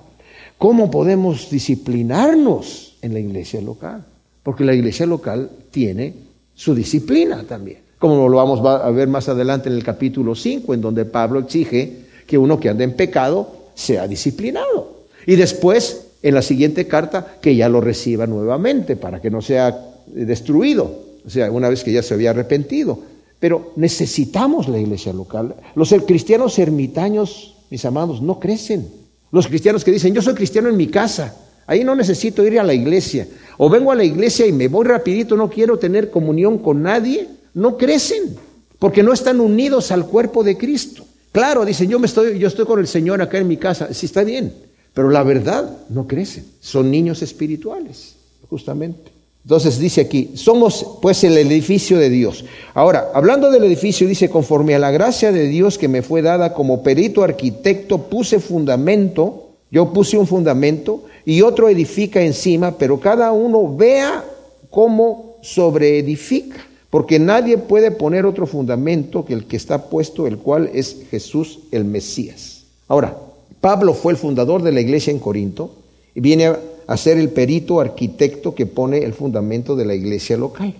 [0.56, 4.02] ¿Cómo podemos disciplinarnos en la iglesia local?
[4.42, 6.14] Porque la iglesia local tiene
[6.54, 10.80] su disciplina también como lo vamos a ver más adelante en el capítulo 5, en
[10.80, 15.04] donde Pablo exige que uno que anda en pecado sea disciplinado.
[15.24, 19.78] Y después, en la siguiente carta, que ya lo reciba nuevamente para que no sea
[20.08, 22.98] destruido, o sea, una vez que ya se había arrepentido.
[23.38, 25.54] Pero necesitamos la iglesia local.
[25.76, 28.88] Los cristianos ermitaños, mis amados, no crecen.
[29.30, 31.36] Los cristianos que dicen, yo soy cristiano en mi casa,
[31.68, 33.28] ahí no necesito ir a la iglesia.
[33.58, 37.28] O vengo a la iglesia y me voy rapidito, no quiero tener comunión con nadie
[37.54, 38.36] no crecen,
[38.78, 41.04] porque no están unidos al cuerpo de Cristo.
[41.32, 44.06] Claro, dicen, yo, me estoy, yo estoy con el Señor acá en mi casa, sí
[44.06, 44.52] está bien,
[44.92, 48.16] pero la verdad no crecen, son niños espirituales,
[48.50, 49.10] justamente.
[49.44, 52.44] Entonces dice aquí, somos pues el edificio de Dios.
[52.74, 56.54] Ahora, hablando del edificio, dice, conforme a la gracia de Dios que me fue dada
[56.54, 63.32] como perito arquitecto, puse fundamento, yo puse un fundamento y otro edifica encima, pero cada
[63.32, 64.24] uno vea
[64.70, 70.68] cómo sobreedifica porque nadie puede poner otro fundamento que el que está puesto, el cual
[70.74, 72.64] es Jesús el Mesías.
[72.86, 73.16] Ahora,
[73.62, 75.74] Pablo fue el fundador de la iglesia en Corinto
[76.14, 76.52] y viene
[76.86, 80.74] a ser el perito arquitecto que pone el fundamento de la iglesia local.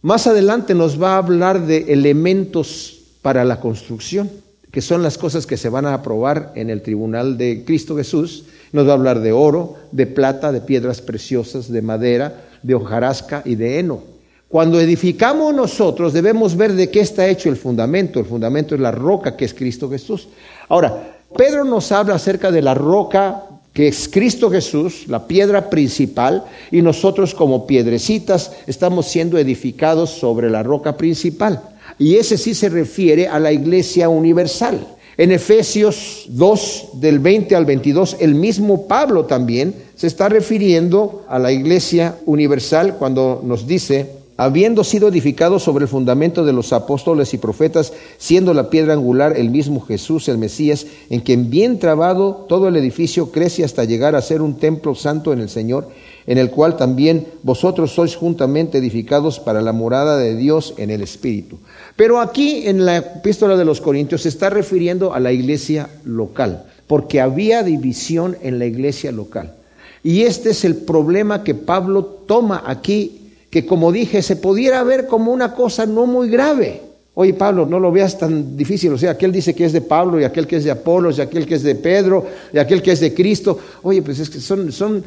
[0.00, 4.28] Más adelante nos va a hablar de elementos para la construcción,
[4.72, 8.46] que son las cosas que se van a aprobar en el tribunal de Cristo Jesús.
[8.72, 13.42] Nos va a hablar de oro, de plata, de piedras preciosas, de madera, de hojarasca
[13.44, 14.11] y de heno.
[14.52, 18.20] Cuando edificamos nosotros debemos ver de qué está hecho el fundamento.
[18.20, 20.28] El fundamento es la roca que es Cristo Jesús.
[20.68, 26.44] Ahora, Pedro nos habla acerca de la roca que es Cristo Jesús, la piedra principal,
[26.70, 31.62] y nosotros como piedrecitas estamos siendo edificados sobre la roca principal.
[31.98, 34.86] Y ese sí se refiere a la iglesia universal.
[35.16, 41.38] En Efesios 2, del 20 al 22, el mismo Pablo también se está refiriendo a
[41.38, 47.32] la iglesia universal cuando nos dice, habiendo sido edificado sobre el fundamento de los apóstoles
[47.32, 52.46] y profetas, siendo la piedra angular el mismo Jesús, el Mesías, en quien bien trabado
[52.48, 55.88] todo el edificio crece hasta llegar a ser un templo santo en el Señor,
[56.26, 61.02] en el cual también vosotros sois juntamente edificados para la morada de Dios en el
[61.02, 61.58] Espíritu.
[61.94, 66.64] Pero aquí en la epístola de los Corintios se está refiriendo a la iglesia local,
[66.86, 69.54] porque había división en la iglesia local.
[70.02, 73.21] Y este es el problema que Pablo toma aquí
[73.52, 76.80] que como dije, se pudiera ver como una cosa no muy grave.
[77.12, 78.94] Oye, Pablo, no lo veas tan difícil.
[78.94, 81.20] O sea, aquel dice que es de Pablo y aquel que es de Apolos y
[81.20, 83.58] aquel que es de Pedro y aquel que es de Cristo.
[83.82, 85.04] Oye, pues es que son, son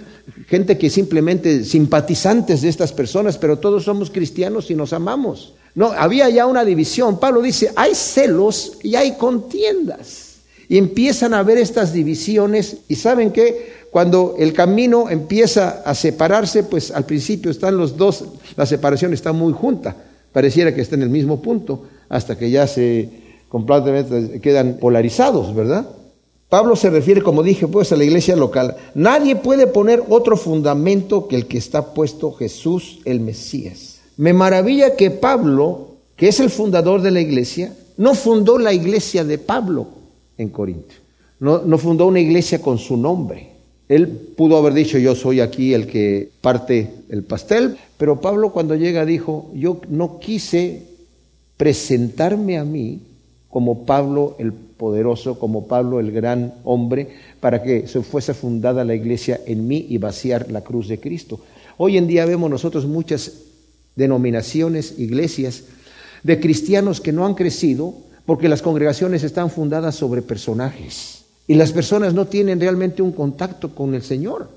[0.47, 5.55] gente que simplemente simpatizantes de estas personas, pero todos somos cristianos y nos amamos.
[5.73, 7.19] No, había ya una división.
[7.19, 10.35] Pablo dice, hay celos y hay contiendas.
[10.69, 16.63] Y empiezan a haber estas divisiones y saben que cuando el camino empieza a separarse,
[16.63, 18.25] pues al principio están los dos,
[18.57, 19.95] la separación está muy junta,
[20.31, 23.09] pareciera que está en el mismo punto, hasta que ya se
[23.49, 25.87] completamente quedan polarizados, ¿verdad?
[26.49, 28.75] Pablo se refiere, como dije, pues a la iglesia local.
[28.93, 34.01] Nadie puede poner otro fundamento que el que está puesto Jesús el Mesías.
[34.17, 39.23] Me maravilla que Pablo, que es el fundador de la iglesia, no fundó la iglesia
[39.23, 39.87] de Pablo
[40.37, 40.93] en Corinto.
[41.39, 43.54] No, no fundó una iglesia con su nombre.
[43.87, 48.75] Él pudo haber dicho, yo soy aquí el que parte el pastel, pero Pablo cuando
[48.75, 50.83] llega dijo, yo no quise
[51.57, 53.01] presentarme a mí
[53.49, 58.95] como Pablo el poderoso como Pablo el gran hombre para que se fuese fundada la
[58.95, 61.39] iglesia en mí y vaciar la cruz de Cristo.
[61.77, 63.31] Hoy en día vemos nosotros muchas
[63.95, 65.63] denominaciones, iglesias
[66.23, 67.93] de cristianos que no han crecido
[68.25, 73.69] porque las congregaciones están fundadas sobre personajes y las personas no tienen realmente un contacto
[73.69, 74.49] con el Señor,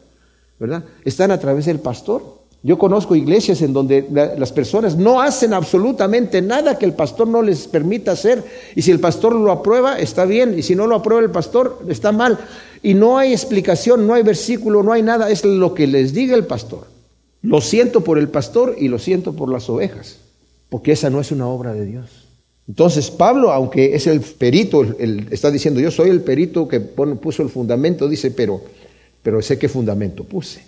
[0.58, 0.84] ¿verdad?
[1.04, 2.38] Están a través del pastor.
[2.62, 7.40] Yo conozco iglesias en donde las personas no hacen absolutamente nada que el pastor no
[7.40, 8.42] les permita hacer.
[8.74, 10.58] Y si el pastor lo aprueba, está bien.
[10.58, 12.38] Y si no lo aprueba el pastor, está mal.
[12.82, 15.30] Y no hay explicación, no hay versículo, no hay nada.
[15.30, 16.86] Es lo que les diga el pastor.
[17.42, 20.16] Lo siento por el pastor y lo siento por las ovejas.
[20.68, 22.27] Porque esa no es una obra de Dios.
[22.68, 24.84] Entonces Pablo, aunque es el perito,
[25.30, 28.60] está diciendo, yo soy el perito que puso el fundamento, dice, pero,
[29.22, 30.62] pero sé qué fundamento puse.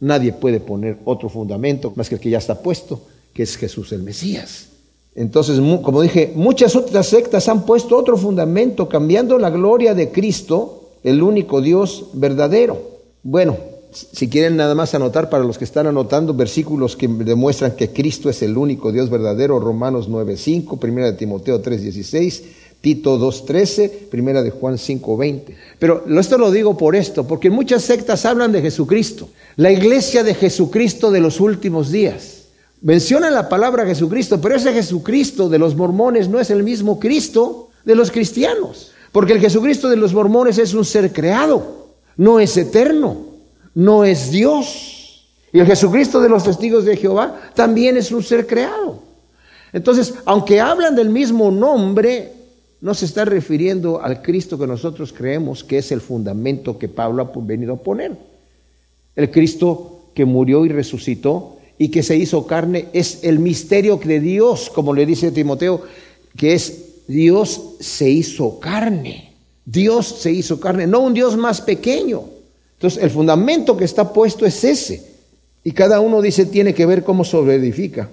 [0.00, 3.02] Nadie puede poner otro fundamento más que el que ya está puesto,
[3.34, 4.68] que es Jesús el Mesías.
[5.14, 10.90] Entonces, como dije, muchas otras sectas han puesto otro fundamento, cambiando la gloria de Cristo,
[11.04, 12.80] el único Dios verdadero.
[13.22, 13.56] Bueno,
[13.94, 18.28] si quieren nada más anotar para los que están anotando versículos que demuestran que Cristo
[18.28, 22.42] es el único Dios verdadero, Romanos 9.5, 1 de Timoteo 3.16,
[22.80, 25.54] Tito 2.13, Primera de Juan 5.20.
[25.78, 30.34] Pero esto lo digo por esto, porque muchas sectas hablan de Jesucristo, la iglesia de
[30.34, 32.42] Jesucristo de los últimos días.
[32.82, 37.70] Mencionan la palabra Jesucristo, pero ese Jesucristo de los mormones no es el mismo Cristo
[37.84, 42.56] de los cristianos, porque el Jesucristo de los mormones es un ser creado, no es
[42.56, 43.33] eterno,
[43.74, 45.26] no es Dios.
[45.52, 48.98] Y el Jesucristo de los testigos de Jehová también es un ser creado.
[49.72, 52.32] Entonces, aunque hablan del mismo nombre,
[52.80, 57.22] no se está refiriendo al Cristo que nosotros creemos que es el fundamento que Pablo
[57.22, 58.16] ha venido a poner.
[59.16, 64.20] El Cristo que murió y resucitó y que se hizo carne es el misterio de
[64.20, 65.82] Dios, como le dice Timoteo,
[66.36, 69.34] que es Dios se hizo carne.
[69.64, 72.33] Dios se hizo carne, no un Dios más pequeño.
[72.84, 75.02] Entonces, el fundamento que está puesto es ese.
[75.64, 78.10] Y cada uno dice tiene que ver cómo sobreedifica.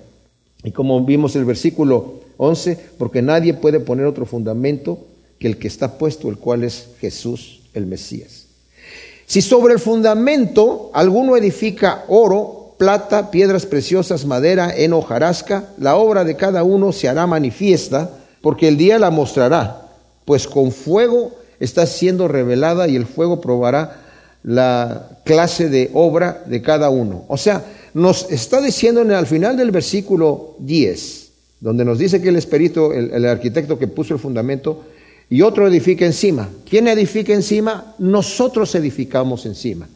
[0.63, 4.97] Y como vimos el versículo 11, porque nadie puede poner otro fundamento
[5.39, 8.45] que el que está puesto, el cual es Jesús el Mesías.
[9.25, 16.23] Si sobre el fundamento alguno edifica oro, plata, piedras preciosas, madera, heno, hojarasca, la obra
[16.23, 19.89] de cada uno se hará manifiesta, porque el día la mostrará,
[20.23, 23.97] pues con fuego está siendo revelada y el fuego probará
[24.43, 27.25] la clase de obra de cada uno.
[27.27, 32.30] O sea, nos está diciendo en, al final del versículo 10, donde nos dice que
[32.30, 34.84] el espíritu, el, el arquitecto que puso el fundamento,
[35.30, 36.49] y otro edifica encima.
[36.69, 37.95] ¿Quién edifica encima?
[37.99, 39.88] Nosotros edificamos encima.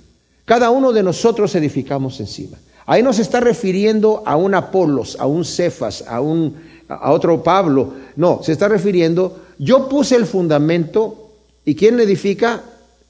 [0.45, 2.57] Cada uno de nosotros edificamos encima.
[2.85, 6.55] Ahí nos está refiriendo a un Apolos, a un Cefas, a, un,
[6.87, 7.93] a otro Pablo.
[8.15, 11.31] No, se está refiriendo, yo puse el fundamento
[11.65, 12.63] y ¿quién edifica?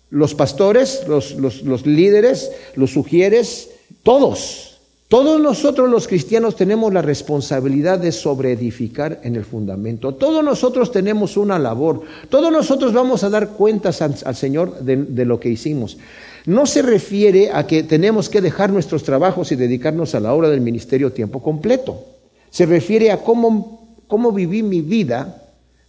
[0.09, 3.69] Los pastores, los, los, líderes, los sugieres,
[4.03, 4.79] todos.
[5.07, 10.15] Todos nosotros los cristianos tenemos la responsabilidad de sobreedificar en el fundamento.
[10.15, 12.01] Todos nosotros tenemos una labor.
[12.29, 15.97] Todos nosotros vamos a dar cuentas al, Señor de, de, lo que hicimos.
[16.45, 20.49] No se refiere a que tenemos que dejar nuestros trabajos y dedicarnos a la obra
[20.49, 22.03] del ministerio tiempo completo.
[22.49, 25.44] Se refiere a cómo, cómo viví mi vida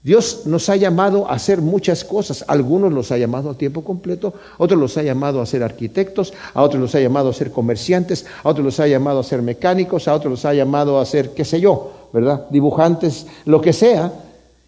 [0.06, 2.44] Dios nos ha llamado a hacer muchas cosas.
[2.46, 6.62] Algunos los ha llamado a tiempo completo, otros los ha llamado a ser arquitectos, a
[6.62, 10.06] otros los ha llamado a ser comerciantes, a otros los ha llamado a ser mecánicos,
[10.06, 12.46] a otros los ha llamado a ser, qué sé yo, ¿verdad?
[12.50, 14.12] Dibujantes, lo que sea.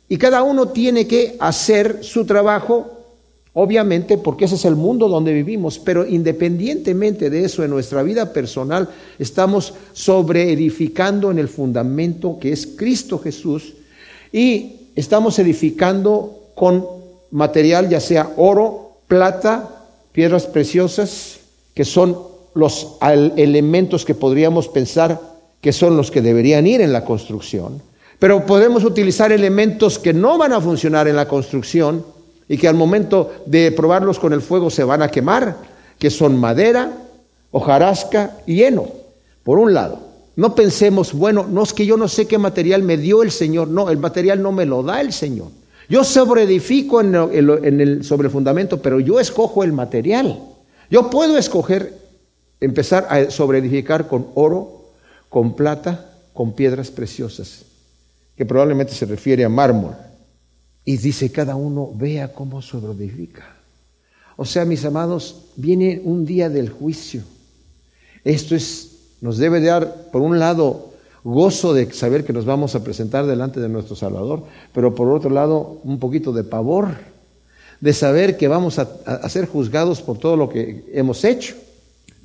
[0.09, 2.89] Y cada uno tiene que hacer su trabajo,
[3.53, 8.33] obviamente, porque ese es el mundo donde vivimos, pero independientemente de eso, en nuestra vida
[8.33, 8.89] personal,
[9.21, 13.75] estamos sobreedificando en el fundamento que es Cristo Jesús.
[14.33, 16.85] Y estamos edificando con
[17.31, 19.69] material, ya sea oro, plata,
[20.13, 21.39] piedras preciosas,
[21.75, 22.19] que son
[22.55, 22.97] los
[23.37, 25.21] elementos que podríamos pensar
[25.61, 27.81] que son los que deberían ir en la construcción.
[28.19, 32.05] Pero podemos utilizar elementos que no van a funcionar en la construcción
[32.49, 35.57] y que al momento de probarlos con el fuego se van a quemar,
[35.99, 36.93] que son madera,
[37.53, 38.87] hojarasca y heno,
[39.45, 40.08] por un lado.
[40.39, 43.67] No pensemos, bueno, no es que yo no sé qué material me dio el Señor.
[43.67, 45.49] No, el material no me lo da el Señor.
[45.89, 50.41] Yo sobreedifico en en el, sobre el fundamento, pero yo escojo el material.
[50.93, 51.93] Yo puedo escoger,
[52.61, 54.93] empezar a sobreedificar con oro,
[55.29, 57.65] con plata, con piedras preciosas,
[58.37, 59.97] que probablemente se refiere a mármol.
[60.85, 63.57] Y dice cada uno, vea cómo sobreedifica.
[64.37, 67.23] O sea, mis amados, viene un día del juicio.
[68.23, 68.88] Esto es
[69.21, 70.91] nos debe dar, por un lado,
[71.25, 75.31] gozo de saber que nos vamos a presentar delante de nuestro Salvador, pero por otro
[75.31, 76.89] lado, un poquito de pavor
[77.81, 81.55] de saber que vamos a, ser juzgados por todo lo que hemos hecho.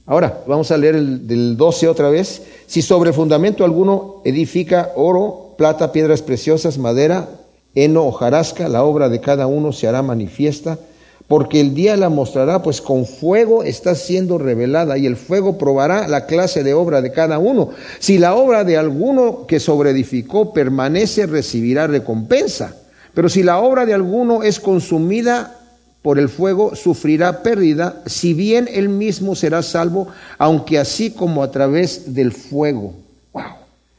[0.06, 2.42] Ahora, vamos a leer el del 12 otra vez.
[2.68, 7.30] Si sobre fundamento alguno edifica oro, plata, piedras preciosas, madera,
[7.76, 10.80] heno, hojarasca, la obra de cada uno se hará manifiesta,
[11.28, 16.08] porque el día la mostrará, pues con fuego está siendo revelada, y el fuego probará
[16.08, 17.70] la clase de obra de cada uno.
[18.00, 22.76] Si la obra de alguno que sobreedificó permanece, recibirá recompensa.
[23.14, 25.60] Pero si la obra de alguno es consumida
[26.02, 30.08] por el fuego, sufrirá pérdida, si bien él mismo será salvo,
[30.38, 32.94] aunque así como a través del fuego.
[33.32, 33.44] Wow,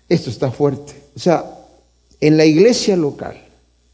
[0.08, 0.92] esto está fuerte.
[1.16, 1.44] O sea,
[2.20, 3.43] en la iglesia local,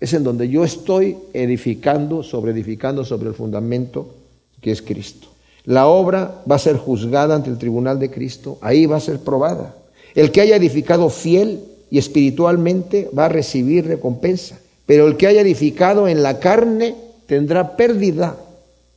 [0.01, 4.15] es en donde yo estoy edificando, sobre edificando sobre el fundamento
[4.61, 5.29] que es Cristo.
[5.65, 9.21] La obra va a ser juzgada ante el tribunal de Cristo, ahí va a ser
[9.21, 9.75] probada.
[10.15, 15.43] El que haya edificado fiel y espiritualmente va a recibir recompensa, pero el que haya
[15.43, 16.95] edificado en la carne
[17.27, 18.37] tendrá pérdida,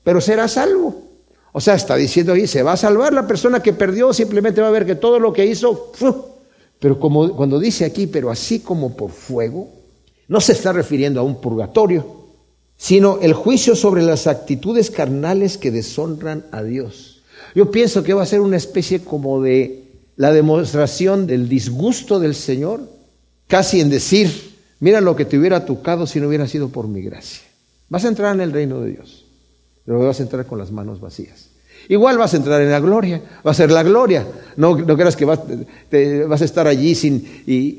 [0.03, 0.95] pero será salvo.
[1.51, 4.69] O sea, está diciendo ahí, se va a salvar la persona que perdió, simplemente va
[4.69, 5.91] a ver que todo lo que hizo,
[6.79, 9.69] pero como cuando dice aquí, pero así como por fuego,
[10.27, 12.23] no se está refiriendo a un purgatorio,
[12.77, 17.23] sino el juicio sobre las actitudes carnales que deshonran a Dios.
[17.55, 19.83] Yo pienso que va a ser una especie como de
[20.15, 22.81] la demostración del disgusto del Señor,
[23.47, 27.01] casi en decir, mira lo que te hubiera tocado si no hubiera sido por mi
[27.01, 27.41] gracia.
[27.89, 29.25] Vas a entrar en el reino de Dios,
[29.85, 31.49] pero vas a entrar con las manos vacías.
[31.89, 34.25] Igual vas a entrar en la gloria, va a ser la gloria.
[34.55, 35.39] No, no creas que vas,
[36.27, 37.77] vas a estar allí sin, y,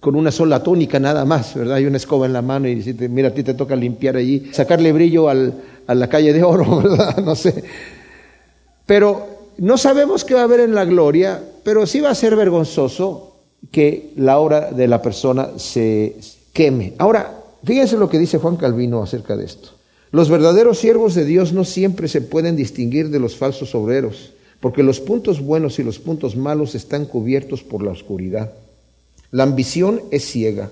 [0.00, 1.76] con una sola tónica nada más, ¿verdad?
[1.76, 4.50] Hay una escoba en la mano y dice, mira, a ti te toca limpiar allí,
[4.52, 5.54] sacarle brillo al,
[5.86, 7.18] a la calle de oro, ¿verdad?
[7.18, 7.62] No sé.
[8.86, 9.26] Pero
[9.58, 13.36] no sabemos qué va a haber en la gloria, pero sí va a ser vergonzoso
[13.70, 16.16] que la obra de la persona se
[16.52, 16.94] queme.
[16.96, 19.70] Ahora, fíjense lo que dice Juan Calvino acerca de esto.
[20.12, 24.82] Los verdaderos siervos de Dios no siempre se pueden distinguir de los falsos obreros, porque
[24.82, 28.52] los puntos buenos y los puntos malos están cubiertos por la oscuridad.
[29.30, 30.70] La ambición es ciega.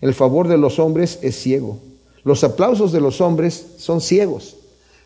[0.00, 1.78] El favor de los hombres es ciego.
[2.24, 4.56] Los aplausos de los hombres son ciegos.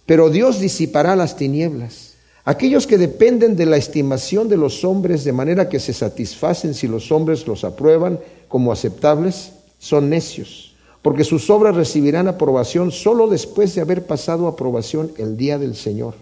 [0.07, 2.15] Pero Dios disipará las tinieblas.
[2.45, 6.89] Aquellos que dependen de la estimación de los hombres de manera que se satisfacen si
[6.89, 13.75] los hombres los aprueban como aceptables, son necios, porque sus obras recibirán aprobación solo después
[13.75, 16.15] de haber pasado aprobación el día del Señor.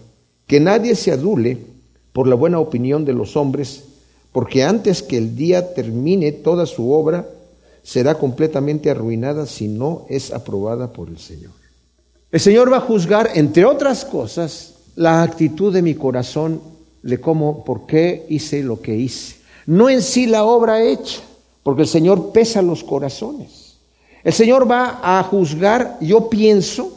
[0.45, 1.57] Que nadie se adule
[2.13, 3.85] por la buena opinión de los hombres,
[4.31, 7.27] porque antes que el día termine toda su obra,
[7.83, 11.51] será completamente arruinada si no es aprobada por el Señor.
[12.31, 16.61] El Señor va a juzgar, entre otras cosas, la actitud de mi corazón
[17.01, 19.37] de cómo, por qué hice lo que hice.
[19.65, 21.21] No en sí la obra hecha,
[21.63, 23.77] porque el Señor pesa los corazones.
[24.23, 26.93] El Señor va a juzgar, yo pienso,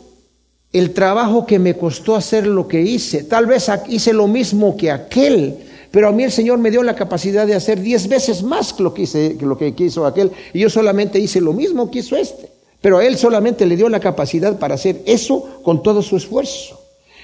[0.72, 3.24] el trabajo que me costó hacer lo que hice.
[3.24, 5.56] Tal vez hice lo mismo que aquel
[5.92, 8.82] pero a mí el Señor me dio la capacidad de hacer diez veces más que
[8.82, 9.36] lo que, hice,
[9.78, 10.32] hizo aquel.
[10.54, 12.50] Y yo solamente hice lo mismo que hizo este.
[12.80, 16.80] Pero a él solamente le dio la capacidad para hacer eso con todo su esfuerzo.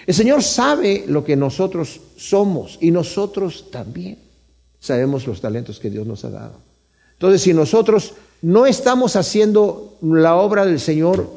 [0.07, 4.19] El Señor sabe lo que nosotros somos y nosotros también
[4.79, 6.55] sabemos los talentos que Dios nos ha dado.
[7.15, 8.13] Entonces, si nosotros
[8.43, 11.31] no estamos haciendo la obra del Señor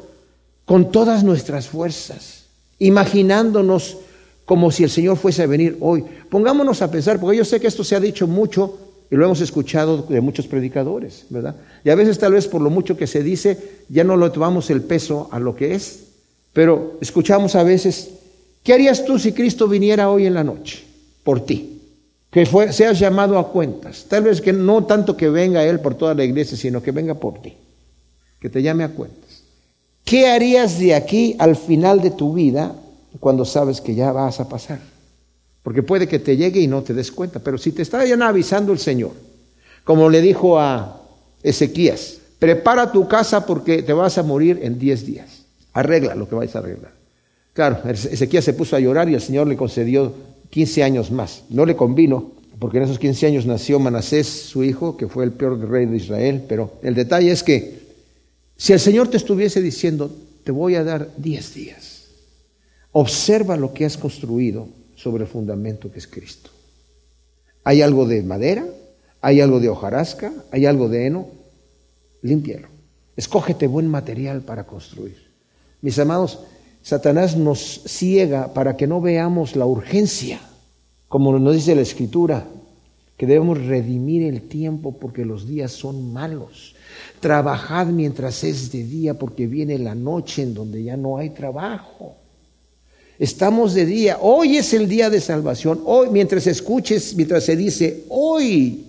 [0.66, 2.44] con todas nuestras fuerzas,
[2.78, 3.96] imaginándonos
[4.44, 6.04] como si el Señor fuese a venir hoy.
[6.28, 8.78] Pongámonos a pensar, porque yo sé que esto se ha dicho mucho
[9.10, 11.56] y lo hemos escuchado de muchos predicadores, ¿verdad?
[11.84, 14.70] Y a veces tal vez por lo mucho que se dice, ya no lo tomamos
[14.70, 16.04] el peso a lo que es,
[16.52, 18.10] pero escuchamos a veces,
[18.62, 20.82] ¿qué harías tú si Cristo viniera hoy en la noche
[21.24, 21.80] por ti?
[22.30, 24.06] Que fue, seas llamado a cuentas.
[24.08, 27.14] Tal vez que no tanto que venga Él por toda la iglesia, sino que venga
[27.14, 27.52] por ti,
[28.40, 29.42] que te llame a cuentas.
[30.04, 32.74] ¿Qué harías de aquí al final de tu vida
[33.20, 34.80] cuando sabes que ya vas a pasar.
[35.62, 37.38] Porque puede que te llegue y no te des cuenta.
[37.38, 39.12] Pero si te está ya avisando el Señor,
[39.84, 41.00] como le dijo a
[41.42, 45.42] Ezequías, prepara tu casa porque te vas a morir en 10 días.
[45.72, 46.92] Arregla lo que vais a arreglar.
[47.52, 50.12] Claro, Ezequías se puso a llorar y el Señor le concedió
[50.50, 51.44] 15 años más.
[51.50, 55.32] No le convino, porque en esos 15 años nació Manasés, su hijo, que fue el
[55.32, 56.44] peor rey de Israel.
[56.48, 57.82] Pero el detalle es que
[58.56, 61.91] si el Señor te estuviese diciendo, te voy a dar 10 días,
[62.92, 66.50] Observa lo que has construido sobre el fundamento que es Cristo.
[67.64, 68.66] ¿Hay algo de madera?
[69.20, 70.32] ¿Hay algo de hojarasca?
[70.50, 71.28] ¿Hay algo de heno?
[72.22, 72.68] Límpialo.
[73.16, 75.16] Escógete buen material para construir.
[75.80, 76.40] Mis amados,
[76.82, 80.40] Satanás nos ciega para que no veamos la urgencia,
[81.08, 82.44] como nos dice la Escritura,
[83.16, 86.74] que debemos redimir el tiempo porque los días son malos.
[87.20, 92.16] Trabajad mientras es de día porque viene la noche en donde ya no hay trabajo.
[93.22, 98.02] Estamos de día, hoy es el día de salvación, hoy mientras escuches, mientras se dice,
[98.08, 98.84] hoy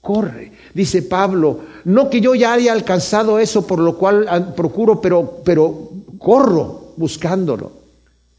[0.00, 0.52] corre.
[0.72, 5.40] Dice Pablo, no que yo ya haya alcanzado eso por lo cual ah, procuro, pero,
[5.44, 7.72] pero corro buscándolo.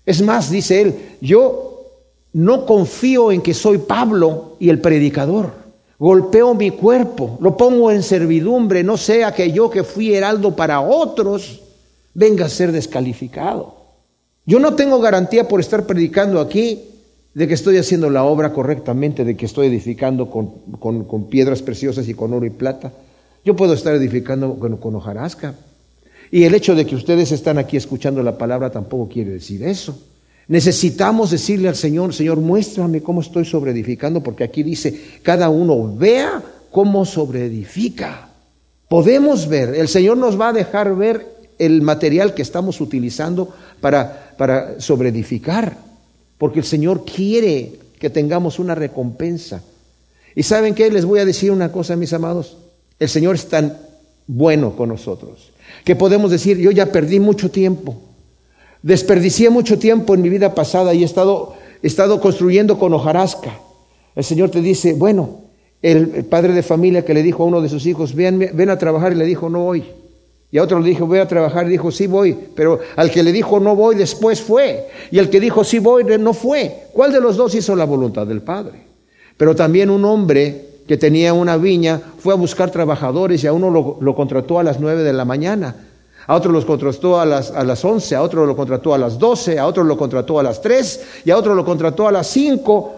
[0.06, 1.84] Es más, dice él, yo
[2.32, 5.52] no confío en que soy Pablo y el predicador.
[6.00, 10.80] Golpeo mi cuerpo, lo pongo en servidumbre, no sea que yo que fui heraldo para
[10.80, 11.64] otros
[12.14, 13.77] venga a ser descalificado.
[14.48, 16.82] Yo no tengo garantía por estar predicando aquí
[17.34, 22.14] de que estoy haciendo la obra correctamente, de que estoy edificando con, piedras preciosas y
[22.14, 22.94] con oro y plata.
[23.44, 25.54] Yo puedo estar edificando con, con hojarasca.
[26.32, 30.02] Y el hecho de que ustedes están aquí escuchando la palabra tampoco quiere decir eso.
[30.48, 36.42] Necesitamos decirle al Señor, Señor, muéstrame cómo estoy sobreedificando, porque aquí dice, cada uno vea
[36.72, 38.30] cómo sobreedifica.
[38.88, 44.36] Podemos ver, el Señor nos va a dejar ver el material que estamos utilizando para,
[44.38, 45.78] para sobreedificar,
[46.38, 49.64] porque el Señor quiere que tengamos una recompensa.
[50.36, 52.58] Y saben qué, les voy a decir una cosa, mis amados,
[53.00, 53.78] el Señor es tan
[54.28, 55.52] bueno con nosotros,
[55.84, 58.02] que podemos decir, yo ya perdí mucho tiempo,
[58.82, 63.60] Desperdicié mucho tiempo en mi vida pasada y he estado, estado construyendo con hojarasca.
[64.16, 65.42] El Señor te dice, bueno,
[65.82, 68.78] el, padre de familia que le dijo a uno de sus hijos, ven, ven a
[68.78, 69.84] trabajar y le dijo, no voy.
[70.50, 72.38] Y a otro le dijo, voy a trabajar y dijo, sí voy.
[72.56, 74.88] Pero al que le dijo, no voy, después fue.
[75.12, 76.88] Y al que dijo, sí voy, no fue.
[76.94, 78.88] ¿Cuál de los dos hizo la voluntad del Padre?
[79.36, 84.00] Pero también un hombre que tenía una viña fue a buscar trabajadores y a uno
[84.00, 85.76] lo, contrató a las nueve de la mañana
[86.28, 89.18] a otro los contrató a las, a las 11, a otro lo contrató a las
[89.18, 92.28] 12, a otro lo contrató a las 3 y a otro lo contrató a las
[92.28, 92.96] 5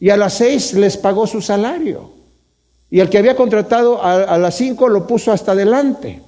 [0.00, 2.10] y a las 6 les pagó su salario.
[2.90, 6.22] Y el que había contratado a, a las 5 lo puso hasta adelante.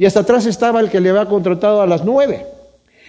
[0.00, 2.46] Y hasta atrás estaba el que le había contratado a las 9.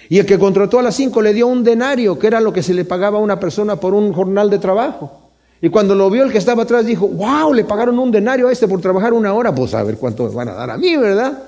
[0.09, 2.61] Y el que contrató a las 5 le dio un denario, que era lo que
[2.61, 5.29] se le pagaba a una persona por un jornal de trabajo.
[5.61, 8.51] Y cuando lo vio el que estaba atrás dijo, wow, le pagaron un denario a
[8.51, 10.97] este por trabajar una hora, pues a ver cuánto me van a dar a mí,
[10.97, 11.41] ¿verdad?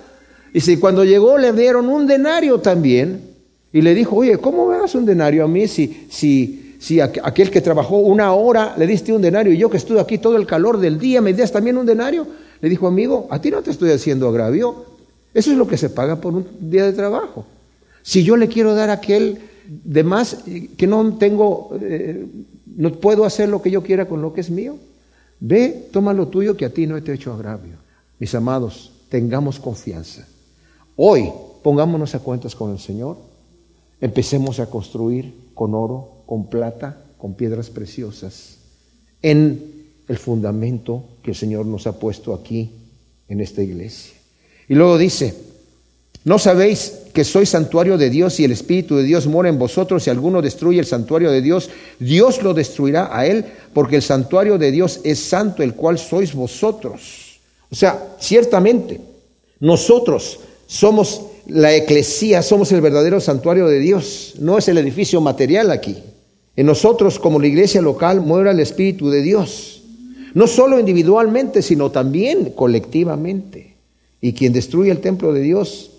[0.54, 3.34] Y si cuando llegó le dieron un denario también.
[3.74, 7.52] Y le dijo, oye, ¿cómo me das un denario a mí si, si, si aquel
[7.52, 10.46] que trabajó una hora le diste un denario y yo que estuve aquí todo el
[10.46, 12.26] calor del día me das también un denario?
[12.62, 14.93] Le dijo, amigo, a ti no te estoy haciendo agravio.
[15.34, 17.46] Eso es lo que se paga por un día de trabajo.
[18.04, 20.44] Si yo le quiero dar a aquel de más
[20.78, 22.26] que no tengo, eh,
[22.76, 24.78] no puedo hacer lo que yo quiera con lo que es mío,
[25.40, 27.76] ve, toma lo tuyo que a ti no te he hecho agravio.
[28.20, 30.28] Mis amados, tengamos confianza.
[30.96, 31.30] Hoy
[31.64, 33.18] pongámonos a cuentas con el Señor,
[34.02, 38.58] empecemos a construir con oro, con plata, con piedras preciosas,
[39.22, 39.72] en
[40.08, 42.72] el fundamento que el Señor nos ha puesto aquí
[43.30, 44.23] en esta iglesia.
[44.68, 45.34] Y luego dice,
[46.24, 50.04] ¿no sabéis que soy santuario de Dios y el Espíritu de Dios mora en vosotros?
[50.04, 54.58] Si alguno destruye el santuario de Dios, Dios lo destruirá a él, porque el santuario
[54.58, 57.40] de Dios es santo, el cual sois vosotros.
[57.70, 59.02] O sea, ciertamente,
[59.60, 65.72] nosotros somos la eclesía, somos el verdadero santuario de Dios, no es el edificio material
[65.72, 65.98] aquí.
[66.56, 69.82] En nosotros, como la iglesia local, muera el Espíritu de Dios,
[70.34, 73.73] no solo individualmente, sino también colectivamente.
[74.24, 75.92] Y quien destruye el templo de Dios,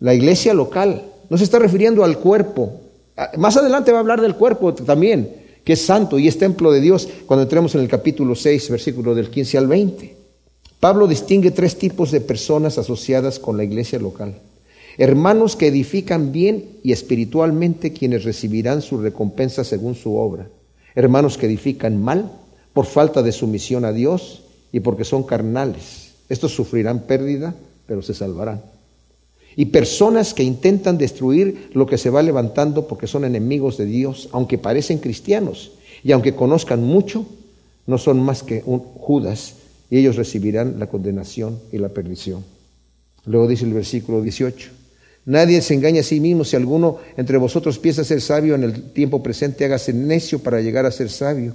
[0.00, 2.80] la iglesia local, no se está refiriendo al cuerpo.
[3.16, 6.72] Ah, más adelante va a hablar del cuerpo también, que es santo y es templo
[6.72, 10.16] de Dios, cuando entremos en el capítulo 6, versículo del 15 al 20.
[10.80, 14.34] Pablo distingue tres tipos de personas asociadas con la iglesia local.
[14.96, 20.48] Hermanos que edifican bien y espiritualmente quienes recibirán su recompensa según su obra.
[20.96, 22.32] Hermanos que edifican mal
[22.72, 26.07] por falta de sumisión a Dios y porque son carnales.
[26.28, 27.54] Estos sufrirán pérdida,
[27.86, 28.62] pero se salvarán.
[29.56, 34.28] Y personas que intentan destruir lo que se va levantando porque son enemigos de Dios,
[34.32, 35.72] aunque parecen cristianos
[36.04, 37.26] y aunque conozcan mucho,
[37.86, 39.54] no son más que un Judas
[39.90, 42.44] y ellos recibirán la condenación y la perdición.
[43.24, 44.70] Luego dice el versículo 18,
[45.24, 48.92] nadie se engaña a sí mismo, si alguno entre vosotros piensa ser sabio en el
[48.92, 51.54] tiempo presente, hágase necio para llegar a ser sabio,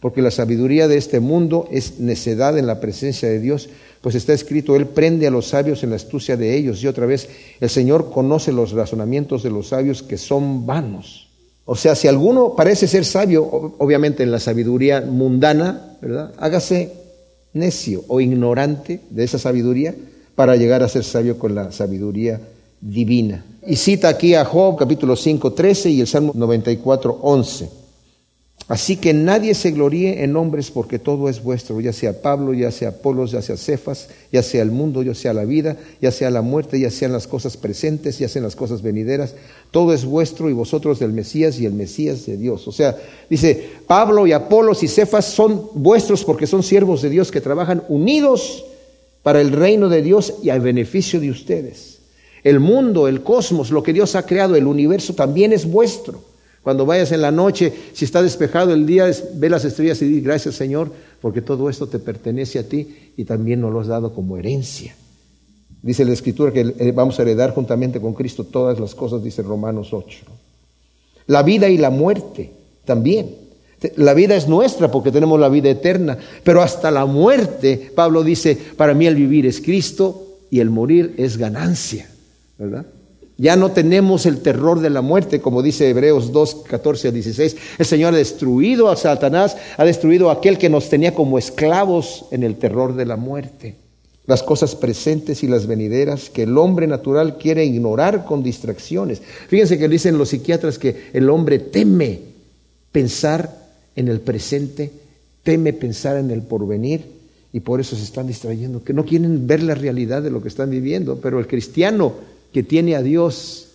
[0.00, 3.68] porque la sabiduría de este mundo es necedad en la presencia de Dios,
[4.04, 7.06] pues está escrito, Él prende a los sabios en la astucia de ellos, y otra
[7.06, 7.26] vez,
[7.58, 11.30] el Señor conoce los razonamientos de los sabios que son vanos.
[11.64, 13.42] O sea, si alguno parece ser sabio,
[13.78, 16.34] obviamente en la sabiduría mundana, ¿verdad?
[16.36, 16.92] Hágase
[17.54, 19.94] necio o ignorante de esa sabiduría
[20.34, 22.42] para llegar a ser sabio con la sabiduría
[22.82, 23.42] divina.
[23.66, 27.83] Y cita aquí a Job capítulo 5, 13 y el Salmo 94, 11.
[28.66, 32.70] Así que nadie se gloríe en hombres porque todo es vuestro, ya sea Pablo, ya
[32.70, 36.30] sea Apolos, ya sea Cefas, ya sea el mundo, ya sea la vida, ya sea
[36.30, 39.34] la muerte, ya sean las cosas presentes, ya sean las cosas venideras.
[39.70, 42.66] Todo es vuestro y vosotros del Mesías y el Mesías de Dios.
[42.66, 42.96] O sea,
[43.28, 47.84] dice, Pablo y Apolos y Cefas son vuestros porque son siervos de Dios que trabajan
[47.90, 48.64] unidos
[49.22, 51.98] para el reino de Dios y al beneficio de ustedes.
[52.42, 56.33] El mundo, el cosmos, lo que Dios ha creado, el universo también es vuestro.
[56.64, 60.22] Cuando vayas en la noche, si está despejado el día, ve las estrellas y di
[60.22, 60.90] gracias Señor,
[61.20, 64.96] porque todo esto te pertenece a ti y también nos lo has dado como herencia.
[65.82, 69.92] Dice la Escritura que vamos a heredar juntamente con Cristo todas las cosas, dice Romanos
[69.92, 70.24] 8.
[71.26, 72.50] La vida y la muerte
[72.86, 73.36] también.
[73.96, 78.58] La vida es nuestra porque tenemos la vida eterna, pero hasta la muerte, Pablo dice,
[78.78, 82.08] para mí el vivir es Cristo y el morir es ganancia,
[82.56, 82.86] ¿verdad?
[83.36, 87.56] Ya no tenemos el terror de la muerte, como dice Hebreos 2, 14 a 16.
[87.78, 92.26] El Señor ha destruido a Satanás, ha destruido a aquel que nos tenía como esclavos
[92.30, 93.74] en el terror de la muerte.
[94.26, 99.20] Las cosas presentes y las venideras que el hombre natural quiere ignorar con distracciones.
[99.48, 102.20] Fíjense que dicen los psiquiatras que el hombre teme
[102.92, 103.50] pensar
[103.96, 104.92] en el presente,
[105.42, 107.02] teme pensar en el porvenir
[107.52, 110.48] y por eso se están distrayendo, que no quieren ver la realidad de lo que
[110.48, 112.14] están viviendo, pero el cristiano
[112.54, 113.66] que tiene a Dios.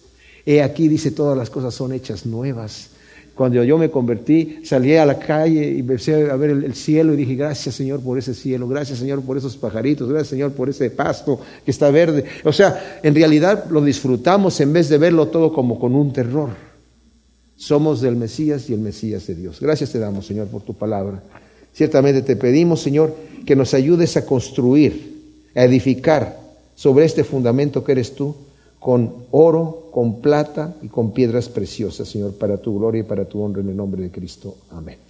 [0.45, 2.91] He aquí, dice, todas las cosas son hechas nuevas.
[3.35, 7.17] Cuando yo me convertí, salí a la calle y empecé a ver el, cielo y
[7.17, 10.89] dije, gracias Señor por ese cielo, gracias Señor por esos pajaritos, gracias Señor por ese
[10.89, 12.25] pasto que está verde.
[12.43, 16.49] O sea, en realidad lo disfrutamos en vez de verlo todo como con un terror.
[17.55, 19.59] Somos del Mesías y el Mesías de Dios.
[19.59, 21.21] Gracias te damos, Señor, por tu palabra.
[21.73, 23.15] Ciertamente te pedimos, Señor,
[23.45, 26.39] que nos ayudes a construir, a edificar
[26.75, 28.35] sobre este fundamento que eres tú
[28.79, 33.41] con oro, con plata y con piedras preciosas, Señor, para tu gloria y para tu
[33.41, 34.55] honra en el nombre de Cristo.
[34.71, 35.08] Amén.